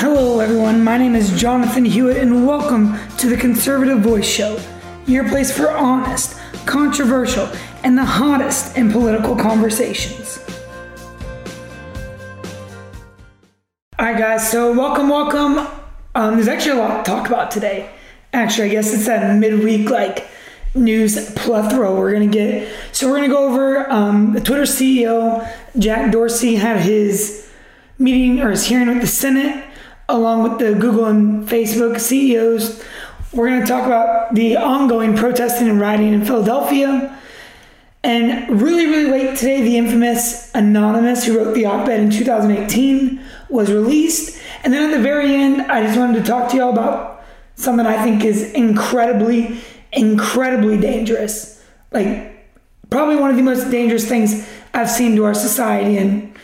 Hello, 0.00 0.40
everyone. 0.40 0.82
My 0.82 0.96
name 0.96 1.14
is 1.14 1.38
Jonathan 1.38 1.84
Hewitt, 1.84 2.16
and 2.16 2.46
welcome 2.46 2.96
to 3.18 3.28
the 3.28 3.36
Conservative 3.36 3.98
Voice 3.98 4.26
Show, 4.26 4.58
your 5.04 5.28
place 5.28 5.54
for 5.54 5.70
honest, 5.70 6.40
controversial, 6.64 7.50
and 7.84 7.98
the 7.98 8.04
hottest 8.06 8.78
in 8.78 8.90
political 8.90 9.36
conversations. 9.36 10.42
All 13.98 14.06
right, 14.06 14.16
guys, 14.16 14.50
so 14.50 14.72
welcome, 14.72 15.10
welcome. 15.10 15.68
Um, 16.14 16.36
there's 16.36 16.48
actually 16.48 16.78
a 16.78 16.82
lot 16.82 17.04
to 17.04 17.10
talk 17.10 17.28
about 17.28 17.50
today. 17.50 17.90
Actually, 18.32 18.68
I 18.68 18.70
guess 18.70 18.94
it's 18.94 19.04
that 19.04 19.36
midweek, 19.36 19.90
like, 19.90 20.26
news 20.74 21.30
plethora 21.34 21.94
we're 21.94 22.18
to 22.18 22.26
get. 22.26 22.72
So, 22.92 23.10
we're 23.10 23.20
to 23.20 23.28
go 23.28 23.50
over 23.50 23.92
um, 23.92 24.32
the 24.32 24.40
Twitter 24.40 24.62
CEO, 24.62 25.46
Jack 25.78 26.10
Dorsey, 26.10 26.54
had 26.54 26.80
his 26.80 27.52
meeting 27.98 28.40
or 28.40 28.50
his 28.50 28.64
hearing 28.64 28.88
with 28.88 29.02
the 29.02 29.06
Senate, 29.06 29.66
along 30.10 30.42
with 30.42 30.58
the 30.58 30.74
Google 30.74 31.06
and 31.06 31.48
Facebook 31.48 32.00
CEOs. 32.00 32.82
We're 33.32 33.48
going 33.48 33.60
to 33.60 33.66
talk 33.66 33.86
about 33.86 34.34
the 34.34 34.56
ongoing 34.56 35.16
protesting 35.16 35.68
and 35.68 35.80
rioting 35.80 36.12
in 36.12 36.24
Philadelphia. 36.24 37.16
And 38.02 38.60
really, 38.60 38.86
really 38.86 39.10
late 39.10 39.36
today, 39.36 39.62
the 39.62 39.76
infamous 39.76 40.50
Anonymous, 40.54 41.24
who 41.24 41.38
wrote 41.38 41.54
the 41.54 41.66
op 41.66 41.86
ed 41.88 42.00
in 42.00 42.10
2018, 42.10 43.22
was 43.48 43.70
released. 43.70 44.40
And 44.64 44.72
then 44.72 44.90
at 44.90 44.96
the 44.96 45.02
very 45.02 45.34
end, 45.34 45.62
I 45.62 45.82
just 45.82 45.98
wanted 45.98 46.24
to 46.24 46.28
talk 46.28 46.50
to 46.50 46.56
y'all 46.56 46.72
about 46.72 47.22
something 47.54 47.86
I 47.86 48.02
think 48.02 48.24
is 48.24 48.52
incredibly, 48.52 49.60
incredibly 49.92 50.78
dangerous. 50.78 51.62
Like, 51.92 52.48
probably 52.88 53.16
one 53.16 53.30
of 53.30 53.36
the 53.36 53.42
most 53.42 53.70
dangerous 53.70 54.08
things 54.08 54.48
I've 54.72 54.90
seen 54.90 55.14
to 55.16 55.24
our 55.24 55.34
society 55.34 55.98
and 55.98 56.34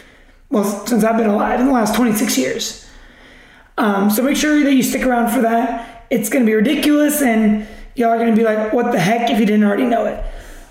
well, 0.50 0.64
since 0.86 1.02
I've 1.02 1.16
been 1.16 1.26
alive 1.26 1.58
in 1.58 1.66
the 1.66 1.72
last 1.72 1.96
26 1.96 2.38
years. 2.38 2.85
Um, 3.78 4.10
so 4.10 4.22
make 4.22 4.36
sure 4.36 4.62
that 4.62 4.72
you 4.72 4.82
stick 4.82 5.04
around 5.04 5.30
for 5.30 5.42
that. 5.42 6.06
It's 6.10 6.28
going 6.28 6.44
to 6.44 6.46
be 6.46 6.54
ridiculous, 6.54 7.20
and 7.20 7.66
y'all 7.94 8.10
are 8.10 8.18
going 8.18 8.30
to 8.30 8.36
be 8.36 8.44
like, 8.44 8.72
what 8.72 8.92
the 8.92 9.00
heck 9.00 9.30
if 9.30 9.38
you 9.38 9.46
didn't 9.46 9.64
already 9.64 9.84
know 9.84 10.06
it. 10.06 10.24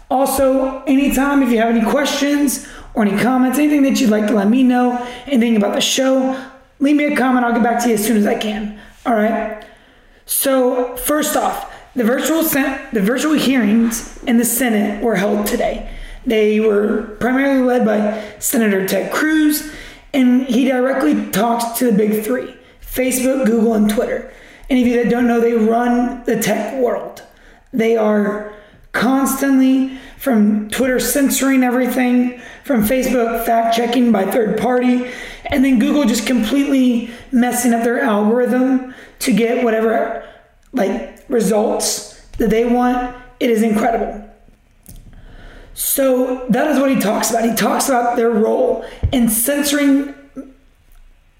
Also, 0.09 0.83
anytime 0.83 1.41
if 1.43 1.49
you 1.49 1.57
have 1.57 1.75
any 1.75 1.83
questions 1.89 2.67
or 2.93 3.05
any 3.05 3.19
comments, 3.21 3.57
anything 3.57 3.83
that 3.83 3.99
you'd 3.99 4.09
like 4.09 4.27
to 4.27 4.33
let 4.33 4.47
me 4.47 4.63
know, 4.63 4.97
anything 5.25 5.55
about 5.55 5.73
the 5.73 5.81
show, 5.81 6.39
leave 6.79 6.95
me 6.95 7.05
a 7.05 7.15
comment. 7.15 7.45
I'll 7.45 7.53
get 7.53 7.63
back 7.63 7.81
to 7.83 7.89
you 7.89 7.95
as 7.95 8.05
soon 8.05 8.17
as 8.17 8.25
I 8.25 8.35
can. 8.35 8.79
All 9.05 9.13
right. 9.13 9.65
So 10.25 10.95
first 10.97 11.35
off, 11.35 11.71
the 11.95 12.03
virtual 12.03 12.43
sen- 12.43 12.79
the 12.93 13.01
virtual 13.01 13.33
hearings 13.33 14.21
in 14.23 14.37
the 14.37 14.45
Senate 14.45 15.03
were 15.03 15.15
held 15.15 15.47
today. 15.47 15.89
They 16.25 16.59
were 16.59 17.03
primarily 17.19 17.61
led 17.61 17.85
by 17.85 18.23
Senator 18.39 18.87
Ted 18.87 19.11
Cruz, 19.13 19.71
and 20.13 20.43
he 20.43 20.65
directly 20.65 21.29
talked 21.31 21.77
to 21.77 21.91
the 21.91 21.97
big 21.97 22.23
three 22.23 22.54
Facebook, 22.95 23.45
Google, 23.45 23.73
and 23.73 23.89
Twitter. 23.89 24.31
Any 24.69 24.81
of 24.81 24.87
you 24.87 25.03
that 25.03 25.11
don't 25.11 25.27
know, 25.27 25.41
they 25.41 25.53
run 25.53 26.23
the 26.23 26.39
tech 26.39 26.81
world. 26.81 27.21
They 27.73 27.97
are 27.97 28.53
constantly 28.93 29.97
from 30.17 30.69
Twitter 30.69 30.99
censoring 30.99 31.61
everything, 31.61 32.39
from 32.63 32.83
Facebook 32.83 33.45
fact 33.45 33.75
checking 33.75 34.13
by 34.13 34.23
third 34.23 34.57
party, 34.57 35.11
and 35.47 35.63
then 35.63 35.77
Google 35.77 36.05
just 36.05 36.25
completely 36.25 37.11
messing 37.33 37.73
up 37.73 37.83
their 37.83 38.01
algorithm 38.01 38.95
to 39.19 39.33
get 39.33 39.63
whatever 39.63 40.27
like 40.71 41.23
results 41.27 42.25
that 42.37 42.49
they 42.49 42.65
want. 42.65 43.15
It 43.41 43.49
is 43.49 43.61
incredible. 43.61 44.23
So 45.73 46.47
that 46.47 46.71
is 46.71 46.79
what 46.79 46.89
he 46.89 46.99
talks 46.99 47.29
about. 47.29 47.43
He 47.43 47.53
talks 47.53 47.89
about 47.89 48.15
their 48.15 48.29
role 48.29 48.85
in 49.11 49.27
censoring 49.27 50.15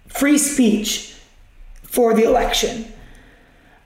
free 0.10 0.38
speech 0.38 1.15
for 1.96 2.14
the 2.14 2.24
election. 2.24 2.86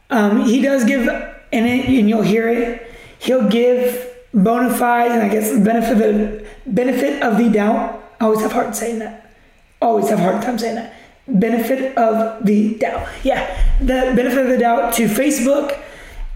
Um, 0.09 0.45
he 0.45 0.61
does 0.61 0.83
give, 0.83 1.07
and, 1.07 1.67
it, 1.67 1.85
and 1.85 2.09
you'll 2.09 2.23
hear 2.23 2.49
it, 2.49 2.91
he'll 3.19 3.47
give 3.47 4.07
bona 4.33 4.73
fide 4.75 5.11
and 5.11 5.21
I 5.21 5.30
guess 5.30 5.52
benefit 5.64 6.02
of, 6.02 6.48
benefit 6.65 7.21
of 7.21 7.37
the 7.37 7.49
doubt. 7.49 8.03
I 8.19 8.25
always 8.25 8.42
have 8.42 8.52
hard 8.52 8.75
saying 8.75 8.98
that. 8.99 9.31
Always 9.80 10.09
have 10.09 10.17
hard 10.17 10.42
time 10.42 10.58
saying 10.58 10.75
that. 10.75 10.95
Benefit 11.27 11.95
of 11.98 12.43
the 12.43 12.75
doubt. 12.80 13.08
Yeah, 13.23 13.45
the 13.80 14.14
benefit 14.15 14.39
of 14.39 14.48
the 14.48 14.58
doubt 14.58 14.93
to 14.95 15.05
Facebook, 15.05 15.80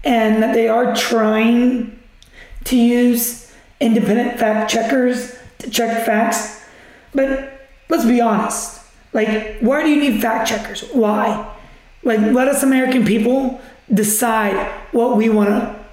and 0.04 0.40
that 0.42 0.54
they 0.54 0.68
are 0.68 0.94
trying 0.94 1.98
to 2.64 2.76
use 2.76 3.52
independent 3.80 4.38
fact 4.38 4.70
checkers 4.70 5.36
to 5.58 5.68
check 5.68 6.06
facts. 6.06 6.64
But 7.12 7.68
let's 7.88 8.04
be 8.04 8.20
honest. 8.20 8.82
Like, 9.12 9.58
why 9.58 9.82
do 9.82 9.90
you 9.90 10.10
need 10.10 10.22
fact 10.22 10.48
checkers? 10.48 10.88
Why? 10.92 11.53
Like, 12.04 12.20
let 12.20 12.48
us 12.48 12.62
American 12.62 13.04
people 13.04 13.60
decide 13.92 14.70
what 14.92 15.16
we 15.16 15.28
want 15.28 15.50
to 15.50 15.84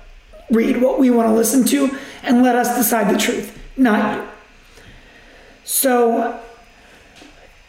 read, 0.51 0.81
what 0.81 0.99
we 0.99 1.09
want 1.09 1.29
to 1.29 1.33
listen 1.33 1.65
to, 1.65 1.97
and 2.23 2.43
let 2.43 2.55
us 2.55 2.75
decide 2.75 3.13
the 3.13 3.17
truth, 3.17 3.57
not 3.77 4.17
you. 4.17 4.27
So, 5.63 6.39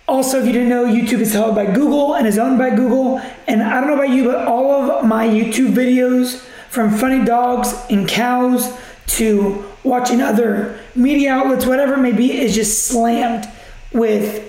also, 0.08 0.40
if 0.40 0.46
you 0.46 0.52
didn't 0.52 0.68
know, 0.68 0.84
YouTube 0.84 1.20
is 1.20 1.32
held 1.32 1.54
by 1.54 1.66
Google 1.66 2.14
and 2.16 2.26
is 2.26 2.38
owned 2.38 2.58
by 2.58 2.70
Google. 2.70 3.20
And 3.46 3.62
I 3.62 3.80
don't 3.80 3.88
know 3.88 3.94
about 3.94 4.10
you, 4.10 4.24
but 4.24 4.46
all 4.46 4.72
of 4.72 5.04
my 5.06 5.26
YouTube 5.26 5.72
videos, 5.72 6.44
from 6.68 6.90
funny 6.90 7.24
dogs 7.24 7.74
and 7.90 8.08
cows 8.08 8.76
to 9.06 9.64
watching 9.84 10.20
other 10.20 10.80
media 10.94 11.32
outlets, 11.32 11.66
whatever 11.66 11.94
it 11.94 11.98
may 11.98 12.12
be, 12.12 12.32
is 12.32 12.54
just 12.54 12.84
slammed 12.84 13.48
with 13.92 14.42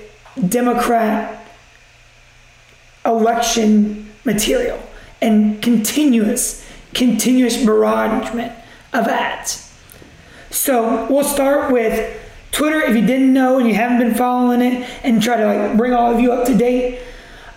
Democrat 0.50 1.43
election 3.06 4.10
material 4.24 4.80
and 5.22 5.62
continuous, 5.62 6.68
continuous 6.94 7.64
barragement 7.64 8.52
of 8.94 9.08
ads. 9.08 9.74
So 10.50 11.08
we'll 11.10 11.24
start 11.24 11.72
with 11.72 12.20
Twitter. 12.52 12.82
If 12.82 12.96
you 12.96 13.06
didn't 13.06 13.34
know 13.34 13.58
and 13.58 13.68
you 13.68 13.74
haven't 13.74 14.00
been 14.00 14.16
following 14.16 14.62
it, 14.62 14.88
and 15.04 15.22
try 15.22 15.38
to 15.38 15.46
like 15.46 15.78
bring 15.78 15.94
all 15.94 16.14
of 16.14 16.20
you 16.20 16.32
up 16.32 16.46
to 16.48 16.56
date. 16.56 17.02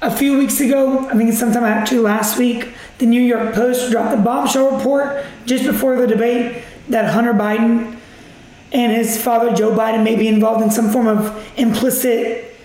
A 0.02 0.14
few 0.14 0.38
weeks 0.38 0.60
ago, 0.60 1.08
I 1.08 1.16
think 1.16 1.30
it's 1.30 1.38
sometime 1.38 1.64
actually 1.64 2.00
last 2.00 2.38
week, 2.38 2.74
the 2.98 3.06
New 3.06 3.22
York 3.22 3.54
Post 3.54 3.90
dropped 3.90 4.14
a 4.14 4.16
bombshell 4.16 4.76
report 4.76 5.24
just 5.46 5.64
before 5.64 5.96
the 5.96 6.06
debate 6.06 6.62
that 6.88 7.12
Hunter 7.12 7.32
Biden 7.32 7.98
and 8.72 8.92
his 8.92 9.20
father 9.20 9.54
Joe 9.54 9.72
Biden 9.72 10.04
may 10.04 10.16
be 10.16 10.28
involved 10.28 10.62
in 10.62 10.70
some 10.70 10.90
form 10.90 11.06
of 11.06 11.52
implicit 11.56 12.55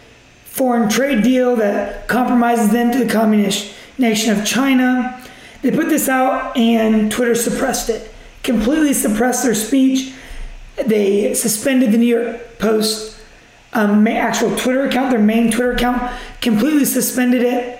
foreign 0.51 0.89
trade 0.89 1.23
deal 1.23 1.56
that 1.56 2.09
compromises 2.09 2.72
them 2.72 2.91
to 2.91 3.00
the 3.03 3.12
communist 3.12 3.73
nation 3.97 4.38
of 4.38 4.45
China. 4.45 5.23
They 5.62 5.72
put 5.72 5.88
this 5.88 6.09
out 6.09 6.56
and 6.57 7.09
Twitter 7.09 7.35
suppressed 7.35 7.89
it, 7.89 8.13
completely 8.44 8.94
suppressed 8.94 9.44
their 9.45 9.56
speech. 9.56 10.13
They 10.85 11.34
suspended 11.34 11.94
the 11.94 11.97
New 11.97 12.17
York 12.17 12.59
Post 12.59 13.17
um, 13.72 14.06
actual 14.07 14.56
Twitter 14.57 14.84
account, 14.84 15.12
their 15.12 15.19
main 15.19 15.51
Twitter 15.51 15.72
account, 15.72 16.12
completely 16.41 16.83
suspended 16.83 17.44
it, 17.44 17.79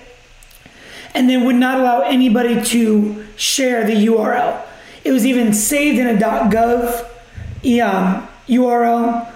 and 1.14 1.28
then 1.28 1.44
would 1.44 1.56
not 1.56 1.78
allow 1.78 2.00
anybody 2.00 2.64
to 2.64 3.26
share 3.36 3.84
the 3.84 4.06
URL. 4.06 4.62
It 5.04 5.12
was 5.12 5.26
even 5.26 5.52
saved 5.52 5.98
in 5.98 6.06
a 6.06 6.18
.gov 6.18 7.04
um, 7.04 8.28
URL, 8.48 9.31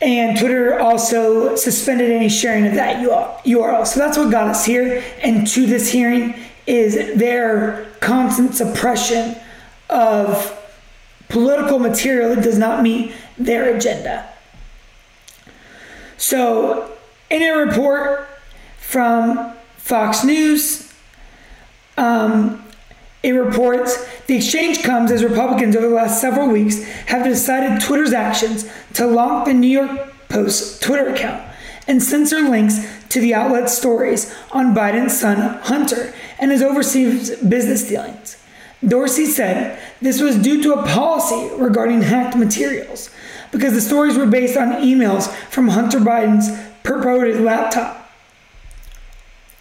and 0.00 0.38
Twitter 0.38 0.78
also 0.78 1.56
suspended 1.56 2.10
any 2.10 2.28
sharing 2.28 2.66
of 2.66 2.74
that 2.74 3.04
URL. 3.44 3.86
So 3.86 3.98
that's 3.98 4.16
what 4.16 4.30
got 4.30 4.48
us 4.48 4.64
here, 4.64 5.02
and 5.22 5.46
to 5.48 5.66
this 5.66 5.90
hearing 5.90 6.34
is 6.66 7.18
their 7.18 7.86
constant 8.00 8.54
suppression 8.54 9.36
of 9.90 10.54
political 11.28 11.78
material 11.78 12.34
that 12.34 12.44
does 12.44 12.58
not 12.58 12.82
meet 12.82 13.12
their 13.36 13.74
agenda. 13.74 14.28
So, 16.16 16.92
in 17.30 17.42
a 17.42 17.56
report 17.56 18.28
from 18.78 19.54
Fox 19.76 20.24
News, 20.24 20.92
um, 21.96 22.67
it 23.22 23.32
reports 23.32 24.06
the 24.26 24.36
exchange 24.36 24.82
comes 24.82 25.10
as 25.10 25.24
Republicans 25.24 25.74
over 25.74 25.88
the 25.88 25.94
last 25.94 26.20
several 26.20 26.48
weeks 26.48 26.82
have 27.06 27.24
decided 27.24 27.80
Twitter's 27.80 28.12
actions 28.12 28.68
to 28.94 29.06
lock 29.06 29.46
the 29.46 29.54
New 29.54 29.68
York 29.68 30.12
Post 30.28 30.82
Twitter 30.82 31.08
account 31.08 31.42
and 31.86 32.02
censor 32.02 32.42
links 32.42 32.86
to 33.08 33.20
the 33.20 33.34
outlet's 33.34 33.76
stories 33.76 34.34
on 34.52 34.74
Biden's 34.74 35.18
son 35.18 35.58
Hunter 35.62 36.12
and 36.38 36.52
his 36.52 36.62
overseas 36.62 37.34
business 37.36 37.88
dealings. 37.88 38.36
Dorsey 38.86 39.26
said 39.26 39.80
this 40.00 40.20
was 40.20 40.36
due 40.36 40.62
to 40.62 40.74
a 40.74 40.86
policy 40.86 41.50
regarding 41.56 42.02
hacked 42.02 42.36
materials 42.36 43.10
because 43.50 43.72
the 43.72 43.80
stories 43.80 44.16
were 44.16 44.26
based 44.26 44.56
on 44.56 44.82
emails 44.82 45.32
from 45.46 45.68
Hunter 45.68 45.98
Biden's 45.98 46.56
purported 46.84 47.40
laptop. 47.40 48.12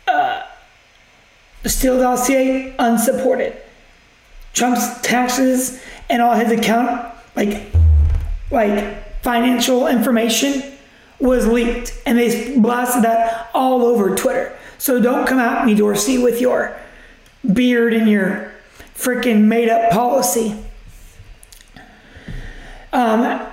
Uh, 0.07 0.43
the 0.43 1.55
Steele 1.69 1.99
dossier 1.99 2.75
unsupported. 2.79 3.55
Trump's 4.53 5.01
taxes 5.01 5.81
and 6.09 6.21
all 6.21 6.35
his 6.35 6.51
account, 6.51 7.13
like, 7.35 7.67
like 8.49 9.21
financial 9.21 9.87
information, 9.87 10.63
was 11.19 11.47
leaked, 11.47 11.99
and 12.05 12.17
they 12.17 12.57
blasted 12.57 13.03
that 13.03 13.49
all 13.53 13.83
over 13.83 14.15
Twitter. 14.15 14.57
So 14.77 15.01
don't 15.01 15.27
come 15.27 15.39
at 15.39 15.65
me, 15.65 15.73
Dorsey, 15.73 16.17
with 16.17 16.39
your 16.39 16.77
beard 17.53 17.93
and 17.93 18.09
your 18.09 18.51
freaking 18.95 19.45
made 19.45 19.69
up 19.69 19.91
policy. 19.91 20.63
Um, 22.93 23.47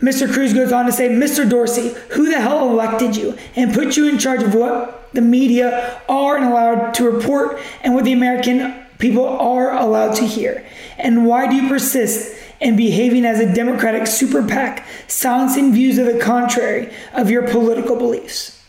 Mr. 0.00 0.30
Cruz 0.32 0.52
goes 0.52 0.72
on 0.72 0.86
to 0.86 0.92
say, 0.92 1.08
Mr. 1.08 1.48
Dorsey, 1.48 1.94
who 2.10 2.30
the 2.30 2.40
hell 2.40 2.68
elected 2.70 3.16
you 3.16 3.38
and 3.54 3.72
put 3.72 3.96
you 3.96 4.08
in 4.08 4.18
charge 4.18 4.42
of 4.42 4.54
what 4.54 5.01
the 5.12 5.20
media 5.20 6.00
are 6.08 6.36
and 6.36 6.44
allowed 6.44 6.94
to 6.94 7.10
report 7.10 7.60
and 7.82 7.94
what 7.94 8.04
the 8.04 8.12
American 8.12 8.82
people 8.98 9.26
are 9.26 9.76
allowed 9.76 10.14
to 10.16 10.26
hear? 10.26 10.64
And 10.98 11.26
why 11.26 11.48
do 11.48 11.56
you 11.56 11.68
persist 11.68 12.36
in 12.60 12.76
behaving 12.76 13.24
as 13.24 13.40
a 13.40 13.52
Democratic 13.52 14.06
super 14.06 14.46
PAC, 14.46 14.86
silencing 15.08 15.72
views 15.72 15.98
of 15.98 16.06
the 16.06 16.18
contrary 16.18 16.92
of 17.12 17.28
your 17.28 17.48
political 17.48 17.96
beliefs? 17.96 18.62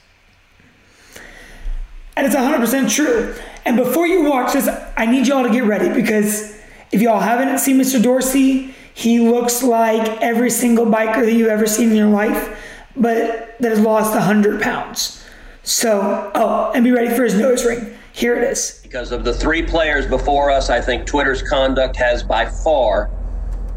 And 2.15 2.27
it's 2.27 2.35
100% 2.35 2.89
true. 2.89 3.35
And 3.65 3.77
before 3.77 4.05
you 4.07 4.23
watch 4.29 4.53
this, 4.53 4.67
I 4.97 5.05
need 5.05 5.27
y'all 5.27 5.43
to 5.43 5.49
get 5.49 5.63
ready 5.63 5.89
because 5.89 6.59
if 6.91 7.01
y'all 7.01 7.19
haven't 7.19 7.57
seen 7.59 7.79
Mr. 7.79 8.01
Dorsey, 8.01 8.73
he 8.93 9.19
looks 9.19 9.63
like 9.63 10.21
every 10.21 10.49
single 10.49 10.85
biker 10.85 11.21
that 11.21 11.33
you've 11.33 11.47
ever 11.47 11.65
seen 11.65 11.89
in 11.89 11.95
your 11.95 12.09
life, 12.09 12.59
but 12.95 13.55
that 13.59 13.69
has 13.69 13.79
lost 13.79 14.13
100 14.13 14.61
pounds. 14.61 15.22
So, 15.63 16.31
oh, 16.35 16.71
and 16.75 16.83
be 16.83 16.91
ready 16.91 17.15
for 17.15 17.23
his 17.23 17.35
nose 17.35 17.65
ring. 17.65 17.97
Here 18.11 18.35
it 18.35 18.43
is. 18.43 18.79
Because 18.83 19.11
of 19.13 19.23
the 19.23 19.33
three 19.33 19.63
players 19.63 20.05
before 20.05 20.51
us, 20.51 20.69
I 20.69 20.81
think 20.81 21.05
Twitter's 21.05 21.41
conduct 21.41 21.95
has 21.95 22.21
by 22.21 22.45
far 22.45 23.09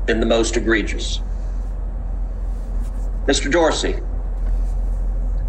been 0.04 0.18
the 0.18 0.26
most 0.26 0.56
egregious. 0.56 1.20
Mr. 3.26 3.50
Dorsey, 3.50 3.96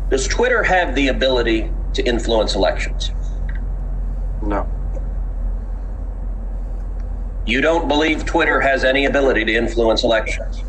does 0.10 0.28
Twitter 0.28 0.64
have 0.64 0.96
the 0.96 1.10
ability 1.10 1.72
to 1.94 2.04
influence 2.04 2.56
elections? 2.56 3.12
No. 4.44 4.70
You 7.48 7.62
don't 7.62 7.88
believe 7.88 8.26
Twitter 8.26 8.62
has 8.62 8.84
any 8.84 9.06
ability 9.06 9.44
to 9.46 9.54
influence 9.54 10.04
elections? 10.04 10.64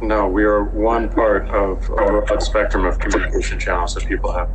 No, 0.00 0.28
we 0.28 0.44
are 0.44 0.64
one 0.64 1.08
part 1.08 1.48
of 1.50 1.88
a, 1.90 2.36
a 2.36 2.40
spectrum 2.40 2.84
of 2.84 2.98
communication 2.98 3.58
channels 3.58 3.94
that 3.94 4.06
people 4.06 4.32
have. 4.32 4.48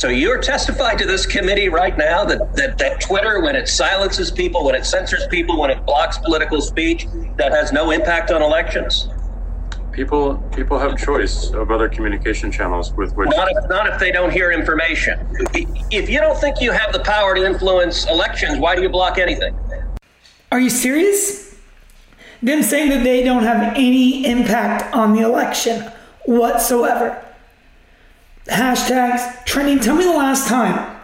So 0.00 0.08
you're 0.08 0.40
testifying 0.40 0.96
to 0.96 1.04
this 1.04 1.26
committee 1.26 1.68
right 1.68 1.94
now 1.98 2.24
that, 2.24 2.56
that, 2.56 2.78
that 2.78 3.02
Twitter, 3.02 3.42
when 3.42 3.54
it 3.54 3.68
silences 3.68 4.30
people, 4.30 4.64
when 4.64 4.74
it 4.74 4.86
censors 4.86 5.26
people, 5.26 5.60
when 5.60 5.70
it 5.70 5.84
blocks 5.84 6.16
political 6.16 6.62
speech, 6.62 7.06
that 7.36 7.52
has 7.52 7.70
no 7.70 7.90
impact 7.90 8.30
on 8.30 8.40
elections? 8.40 9.08
People 9.92 10.38
people 10.56 10.78
have 10.78 10.96
choice 10.96 11.50
of 11.50 11.70
other 11.70 11.86
communication 11.86 12.50
channels 12.50 12.94
with 12.94 13.14
which 13.14 13.28
Not 13.36 13.48
if, 13.50 13.68
not 13.68 13.88
if 13.88 14.00
they 14.00 14.10
don't 14.10 14.30
hear 14.30 14.52
information. 14.52 15.20
If 15.90 16.08
you 16.08 16.18
don't 16.18 16.38
think 16.38 16.62
you 16.62 16.72
have 16.72 16.94
the 16.94 17.00
power 17.00 17.34
to 17.34 17.44
influence 17.44 18.08
elections, 18.08 18.58
why 18.58 18.76
do 18.76 18.80
you 18.80 18.88
block 18.88 19.18
anything? 19.18 19.54
Are 20.50 20.60
you 20.60 20.70
serious? 20.70 21.60
Them 22.42 22.62
saying 22.62 22.88
that 22.88 23.04
they 23.04 23.22
don't 23.22 23.42
have 23.42 23.74
any 23.76 24.24
impact 24.24 24.94
on 24.94 25.12
the 25.12 25.20
election 25.20 25.92
whatsoever. 26.24 27.22
Hashtags 28.50 29.44
trending. 29.44 29.80
Tell 29.80 29.96
me 29.96 30.04
the 30.04 30.10
last 30.10 30.48
time 30.48 31.00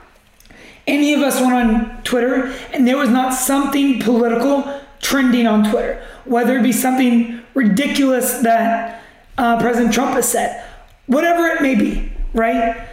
any 0.87 1.15
of 1.15 1.21
us 1.23 1.41
went 1.41 1.53
on 1.53 2.03
Twitter 2.03 2.55
and 2.73 2.87
there 2.87 2.97
was 2.97 3.09
not 3.09 3.33
something 3.33 4.01
political 4.01 4.81
trending 5.01 5.47
on 5.47 5.69
Twitter, 5.71 6.03
whether 6.25 6.59
it 6.59 6.63
be 6.63 6.73
something 6.73 7.41
ridiculous 7.55 8.39
that 8.39 9.03
uh, 9.39 9.61
President 9.61 9.93
Trump 9.93 10.13
has 10.15 10.29
said, 10.31 10.65
whatever 11.07 11.47
it 11.47 11.63
may 11.63 11.75
be, 11.75 12.13
right? 12.33 12.89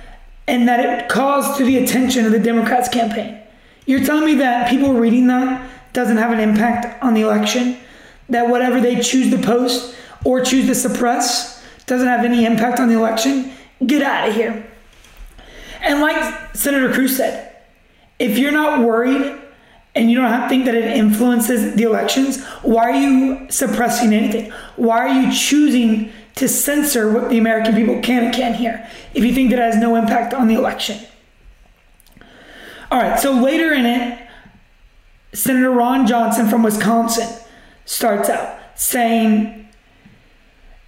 And 0.48 0.68
that 0.68 0.80
it 0.80 1.10
caused 1.10 1.58
to 1.58 1.64
the 1.64 1.78
attention 1.78 2.26
of 2.26 2.32
the 2.32 2.40
Democrats' 2.40 2.90
campaign. 2.90 3.40
You're 3.86 4.04
telling 4.04 4.26
me 4.26 4.36
that 4.36 4.70
people 4.70 4.94
reading 4.94 5.28
that 5.28 5.70
doesn't 5.94 6.18
have 6.18 6.32
an 6.32 6.40
impact 6.40 7.02
on 7.04 7.14
the 7.14 7.22
election? 7.22 7.78
That 8.30 8.50
whatever 8.50 8.82
they 8.82 9.00
choose 9.02 9.30
to 9.32 9.42
post 9.42 9.96
or 10.24 10.42
choose 10.42 10.68
to 10.68 10.76
suppress 10.76 11.64
doesn't 11.86 12.08
have 12.08 12.26
any 12.26 12.46
impact 12.46 12.80
on 12.80 12.88
the 12.88 12.96
election? 12.96 13.52
Get 13.86 14.02
out 14.02 14.30
of 14.30 14.36
here. 14.36 14.66
And 15.82 16.00
like 16.00 16.56
Senator 16.56 16.94
Cruz 16.94 17.18
said, 17.18 17.56
if 18.20 18.38
you're 18.38 18.52
not 18.52 18.86
worried 18.86 19.40
and 19.96 20.10
you 20.10 20.20
don't 20.20 20.50
think 20.50 20.66
that 20.66 20.76
it 20.76 20.86
influences 20.86 21.76
the 21.76 21.84
elections, 21.84 22.44
why 22.62 22.90
are 22.90 22.96
you 22.96 23.48
suppressing 23.50 24.14
anything? 24.14 24.52
Why 24.76 25.00
are 25.00 25.22
you 25.22 25.32
choosing 25.32 26.12
to 26.36 26.48
censor 26.48 27.12
what 27.12 27.30
the 27.30 27.38
American 27.38 27.76
people 27.76 28.02
can 28.02 28.26
and 28.26 28.34
can't 28.34 28.56
hear 28.56 28.90
if 29.14 29.24
you 29.24 29.34
think 29.34 29.52
that 29.52 29.60
has 29.60 29.76
no 29.76 29.96
impact 29.96 30.34
on 30.34 30.48
the 30.48 30.56
election? 30.56 31.00
All 32.90 33.00
right, 33.00 33.20
so 33.20 33.34
later 33.34 33.74
in 33.74 33.86
it, 33.86 34.28
Senator 35.34 35.72
Ron 35.72 36.06
Johnson 36.06 36.48
from 36.48 36.64
Wisconsin 36.64 37.28
starts 37.86 38.30
out 38.30 38.60
saying, 38.76 39.68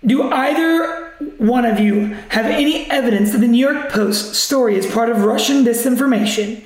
Do 0.06 0.32
either 0.32 1.05
one 1.38 1.66
of 1.66 1.80
you 1.80 2.16
have 2.30 2.46
any 2.46 2.90
evidence 2.90 3.32
that 3.32 3.40
the 3.40 3.48
New 3.48 3.58
York 3.58 3.90
Post 3.90 4.36
story 4.36 4.76
is 4.76 4.86
part 4.86 5.10
of 5.10 5.24
Russian 5.24 5.64
disinformation 5.64 6.64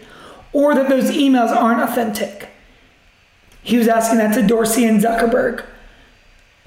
or 0.54 0.74
that 0.76 0.90
those 0.90 1.12
emails 1.12 1.50
aren't 1.50 1.82
authentic? 1.82 2.50
He 3.62 3.78
was 3.78 3.88
asking 3.88 4.18
that 4.20 4.34
to 4.36 4.46
Dorsey 4.46 4.86
and 4.86 5.02
Zuckerberg. 5.02 5.66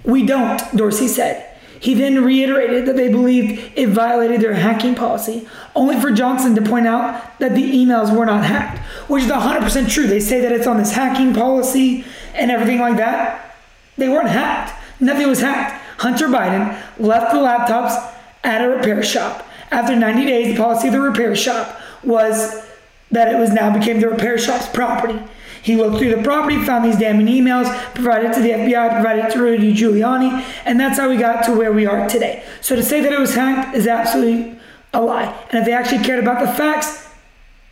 We 0.05 0.25
don't, 0.25 0.61
Dorsey 0.77 1.09
said. 1.09 1.49
He 1.81 1.95
then 1.95 2.23
reiterated 2.23 2.87
that 2.87 2.95
they 2.95 3.09
believed 3.09 3.73
it 3.77 3.89
violated 3.89 4.41
their 4.41 4.55
hacking 4.55 4.95
policy, 4.95 5.49
only 5.75 6.01
for 6.01 6.13
Johnson 6.13 6.55
to 6.55 6.63
point 6.63 6.87
out 6.87 7.41
that 7.41 7.57
the 7.57 7.73
emails 7.73 8.17
were 8.17 8.25
not 8.25 8.45
hacked, 8.45 8.79
which 9.11 9.25
is 9.25 9.31
100% 9.31 9.91
true. 9.91 10.07
They 10.07 10.21
say 10.21 10.41
that 10.41 10.53
it's 10.53 10.69
on 10.69 10.77
this 10.77 10.93
hacking 10.93 11.35
policy 11.35 12.05
and 12.35 12.53
everything 12.53 12.79
like 12.79 12.99
that. 12.99 13.57
They 13.97 14.09
weren't 14.09 14.29
hacked. 14.29 14.81
Nothing 15.01 15.27
was 15.27 15.41
hacked. 15.41 15.83
Hunter 15.99 16.29
Biden 16.29 16.81
left 17.03 17.33
the 17.33 17.39
laptops 17.39 18.15
at 18.45 18.65
a 18.65 18.69
repair 18.69 19.03
shop. 19.03 19.47
After 19.71 19.97
90 19.97 20.27
days, 20.27 20.55
the 20.55 20.63
policy 20.63 20.89
of 20.89 20.95
the 20.95 21.01
repair 21.01 21.35
shop 21.35 21.81
was 22.03 22.67
that 23.11 23.33
it 23.33 23.39
was 23.39 23.53
now 23.53 23.77
became 23.77 24.01
the 24.01 24.09
repair 24.09 24.39
shop's 24.39 24.69
property. 24.69 25.21
He 25.63 25.77
looked 25.77 25.99
through 25.99 26.15
the 26.17 26.23
property, 26.23 26.59
found 26.65 26.85
these 26.85 26.99
damning 26.99 27.27
emails, 27.27 27.73
provided 27.95 28.31
it 28.31 28.35
to 28.35 28.41
the 28.41 28.51
FBI, 28.51 28.95
provided 28.95 29.27
it 29.27 29.33
to 29.33 29.41
Rudy 29.41 29.73
Giuliani, 29.73 30.45
and 30.65 30.79
that's 30.81 30.99
how 30.99 31.09
we 31.09 31.17
got 31.17 31.45
to 31.45 31.53
where 31.53 31.73
we 31.73 31.87
are 31.87 32.09
today. 32.09 32.43
So 32.61 32.75
to 32.75 32.83
say 32.83 33.01
that 33.01 33.13
it 33.13 33.21
was 33.21 33.35
hacked 33.35 33.77
is 33.77 33.87
absolutely 33.87 34.59
a 34.93 35.01
lie. 35.01 35.33
And 35.51 35.61
if 35.61 35.65
they 35.65 35.73
actually 35.73 36.05
cared 36.05 36.23
about 36.23 36.45
the 36.45 36.53
facts, 36.53 37.09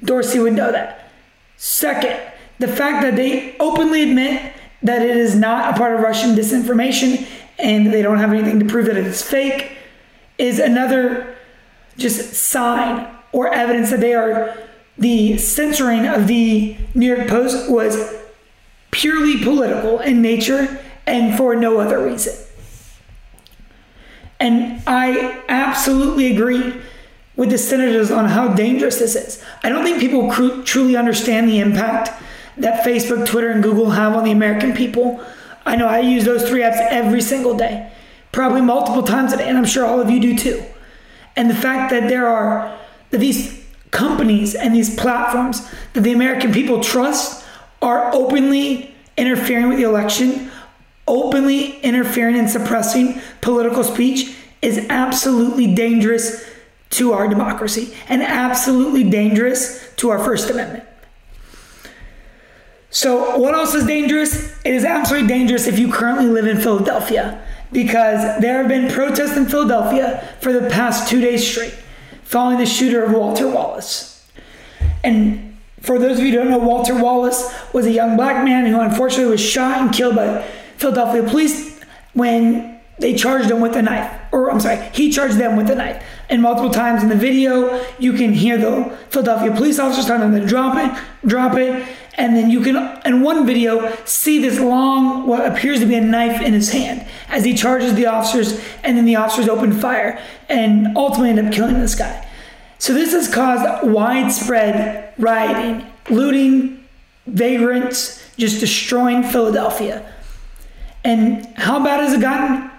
Dorsey 0.03 0.39
would 0.39 0.53
know 0.53 0.71
that. 0.71 1.11
Second, 1.57 2.19
the 2.59 2.69
fact 2.69 3.03
that 3.03 3.17
they 3.17 3.57
openly 3.59 4.03
admit 4.03 4.53
that 4.83 5.03
it 5.03 5.17
is 5.17 5.35
not 5.35 5.75
a 5.75 5.77
part 5.77 5.95
of 5.95 6.01
Russian 6.01 6.35
disinformation 6.35 7.27
and 7.61 7.93
they 7.93 8.03
don't 8.03 8.19
have 8.19 8.33
anything 8.33 8.59
to 8.61 8.67
prove 8.67 8.87
that 8.87 8.97
it 8.97 9.07
is 9.07 9.23
fake 9.23 9.73
is 10.39 10.59
another 10.59 11.37
just 11.97 12.35
sign 12.35 13.07
or 13.33 13.53
evidence 13.53 13.91
that 13.91 14.01
they 14.01 14.15
are 14.15 14.57
the 14.99 15.39
censoring 15.39 16.07
of 16.07 16.27
the 16.27 16.77
New 16.95 17.15
York 17.15 17.29
Post 17.29 17.71
was 17.71 18.15
purely 18.91 19.43
political 19.43 19.99
in 20.01 20.21
nature 20.21 20.79
and 21.07 21.37
for 21.37 21.55
no 21.55 21.79
other 21.81 22.05
reason. 22.05 22.35
And 24.39 24.83
I 24.87 25.43
absolutely 25.49 26.33
agree 26.33 26.81
with 27.37 27.51
the 27.51 27.59
senators 27.59 28.11
on 28.11 28.27
how 28.27 28.49
dangerous 28.49 28.99
this 28.99 29.15
is. 29.15 29.43
I 29.63 29.69
don't 29.69 29.85
think 29.85 30.01
people 30.01 30.31
cr- 30.31 30.63
truly 30.63 30.97
understand 30.97 31.49
the 31.49 31.61
impact 31.61 32.11
that 32.57 32.85
Facebook, 32.85 33.27
Twitter, 33.27 33.51
and 33.51 33.63
Google 33.63 33.91
have 33.91 34.15
on 34.15 34.25
the 34.25 34.33
American 34.33 34.75
people. 34.75 35.25
I 35.65 35.77
know 35.77 35.87
I 35.87 36.01
use 36.01 36.25
those 36.25 36.49
three 36.49 36.63
apps 36.63 36.79
every 36.91 37.21
single 37.21 37.57
day, 37.57 37.93
probably 38.33 38.61
multiple 38.61 39.03
times 39.03 39.33
a 39.33 39.37
day, 39.37 39.49
and 39.49 39.57
I'm 39.57 39.65
sure 39.65 39.85
all 39.85 40.01
of 40.01 40.11
you 40.11 40.21
do 40.21 40.37
too. 40.37 40.65
And 41.37 41.49
the 41.49 41.55
fact 41.55 41.91
that 41.91 42.09
there 42.09 42.27
are 42.27 42.79
that 43.11 43.19
these 43.19 43.65
companies 43.91 44.55
and 44.55 44.75
these 44.75 44.95
platforms 44.95 45.69
that 45.93 46.03
the 46.03 46.13
American 46.13 46.53
people 46.53 46.81
trust 46.81 47.45
are 47.83 48.13
openly 48.15 48.95
interfering 49.17 49.69
with 49.69 49.79
the 49.79 49.85
election, 49.85 50.51
openly 51.07 51.81
interfering 51.81 52.39
and 52.39 52.49
suppressing 52.49 53.21
political 53.41 53.83
speech 53.83 54.37
is 54.63 54.87
absolutely 54.89 55.75
dangerous 55.75 56.49
to 56.91 57.13
our 57.13 57.29
democracy 57.29 57.95
and 58.09 58.23
absolutely 58.23 59.09
dangerous 59.09 59.93
to 59.97 60.11
our 60.11 60.19
First 60.19 60.51
Amendment. 60.51 60.85
So, 62.91 63.39
what 63.39 63.55
else 63.55 63.75
is 63.75 63.87
dangerous? 63.87 64.53
It 64.65 64.75
is 64.75 64.85
absolutely 64.85 65.29
dangerous 65.29 65.69
if 65.69 65.79
you 65.79 65.93
currently 65.93 66.27
live 66.27 66.47
in 66.47 66.61
Philadelphia 66.61 67.41
because 67.71 68.41
there 68.41 68.59
have 68.59 68.69
been 68.69 68.91
protests 68.91 69.37
in 69.37 69.47
Philadelphia 69.47 70.29
for 70.41 70.53
the 70.53 70.69
past 70.69 71.09
two 71.09 71.21
days 71.21 71.49
straight 71.49 71.75
following 72.25 72.59
the 72.59 72.67
shooter 72.67 73.05
of 73.05 73.13
Walter 73.13 73.49
Wallace. 73.49 74.29
And 75.05 75.57
for 75.81 75.99
those 75.99 76.19
of 76.19 76.25
you 76.25 76.33
who 76.33 76.39
don't 76.39 76.51
know, 76.51 76.59
Walter 76.59 77.01
Wallace 77.01 77.53
was 77.73 77.87
a 77.87 77.93
young 77.93 78.17
black 78.17 78.45
man 78.45 78.67
who 78.67 78.81
unfortunately 78.81 79.31
was 79.31 79.41
shot 79.41 79.81
and 79.81 79.93
killed 79.93 80.17
by 80.17 80.43
Philadelphia 80.77 81.23
police 81.23 81.81
when 82.13 82.81
they 82.99 83.15
charged 83.15 83.51
him 83.51 83.61
with 83.61 83.77
a 83.77 83.83
knife. 83.83 84.13
Or 84.33 84.51
I'm 84.51 84.61
sorry, 84.61 84.77
he 84.93 85.11
charged 85.11 85.37
them 85.37 85.57
with 85.57 85.71
a 85.71 85.75
knife. 85.75 86.05
And 86.29 86.43
multiple 86.43 86.71
times 86.71 87.03
in 87.03 87.09
the 87.09 87.17
video, 87.17 87.85
you 87.99 88.13
can 88.13 88.33
hear 88.33 88.59
the 88.59 88.97
Philadelphia 89.09 89.53
police 89.53 89.79
officers 89.79 90.07
telling 90.07 90.31
them 90.31 90.41
to 90.41 90.47
drop 90.47 90.77
it, 90.77 91.29
drop 91.29 91.57
it. 91.57 91.87
And 92.21 92.37
then 92.37 92.51
you 92.51 92.61
can, 92.61 92.77
in 93.07 93.23
one 93.23 93.47
video, 93.47 93.97
see 94.05 94.43
this 94.43 94.61
long, 94.61 95.27
what 95.27 95.47
appears 95.47 95.81
to 95.81 95.87
be 95.87 95.95
a 95.95 96.03
knife 96.03 96.43
in 96.43 96.53
his 96.53 96.71
hand 96.71 97.09
as 97.31 97.47
he 97.47 97.55
charges 97.55 97.95
the 97.95 98.05
officers, 98.05 98.63
and 98.85 98.95
then 98.99 99.07
the 99.07 99.17
officers 99.17 99.49
open 99.49 99.73
fire 99.73 100.23
and 100.51 100.99
ultimately 100.99 101.31
end 101.31 101.49
up 101.49 101.51
killing 101.51 101.81
this 101.81 101.95
guy. 101.95 102.29
So 102.79 102.93
this 102.93 103.13
has 103.13 103.27
caused 103.27 103.89
widespread 103.91 105.15
rioting, 105.17 105.87
looting, 106.11 106.85
vagrants, 107.27 108.23
just 108.37 108.61
destroying 108.61 109.23
Philadelphia. 109.23 110.07
And 111.03 111.47
how 111.57 111.83
bad 111.83 112.01
has 112.01 112.13
it 112.13 112.21
gotten? 112.21 112.71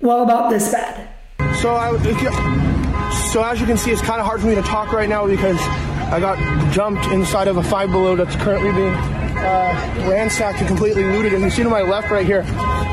Well, 0.00 0.22
about 0.22 0.50
this 0.50 0.70
bad. 0.70 1.08
So 1.56 1.74
I, 1.74 1.90
so 3.32 3.42
as 3.42 3.60
you 3.60 3.66
can 3.66 3.76
see, 3.76 3.90
it's 3.90 4.02
kind 4.02 4.20
of 4.20 4.26
hard 4.26 4.40
for 4.40 4.46
me 4.46 4.54
to 4.54 4.62
talk 4.62 4.92
right 4.92 5.08
now 5.08 5.26
because 5.26 5.58
I 6.14 6.20
got 6.20 6.38
jumped 6.72 7.06
inside 7.06 7.48
of 7.48 7.56
a 7.56 7.62
Five 7.64 7.90
Below 7.90 8.14
that's 8.14 8.36
currently 8.36 8.70
being 8.70 8.94
uh, 8.94 10.06
ransacked 10.08 10.60
and 10.60 10.68
completely 10.68 11.02
looted. 11.02 11.32
And 11.32 11.42
you 11.42 11.50
see 11.50 11.64
to 11.64 11.68
my 11.68 11.82
left 11.82 12.08
right 12.08 12.24
here, 12.24 12.42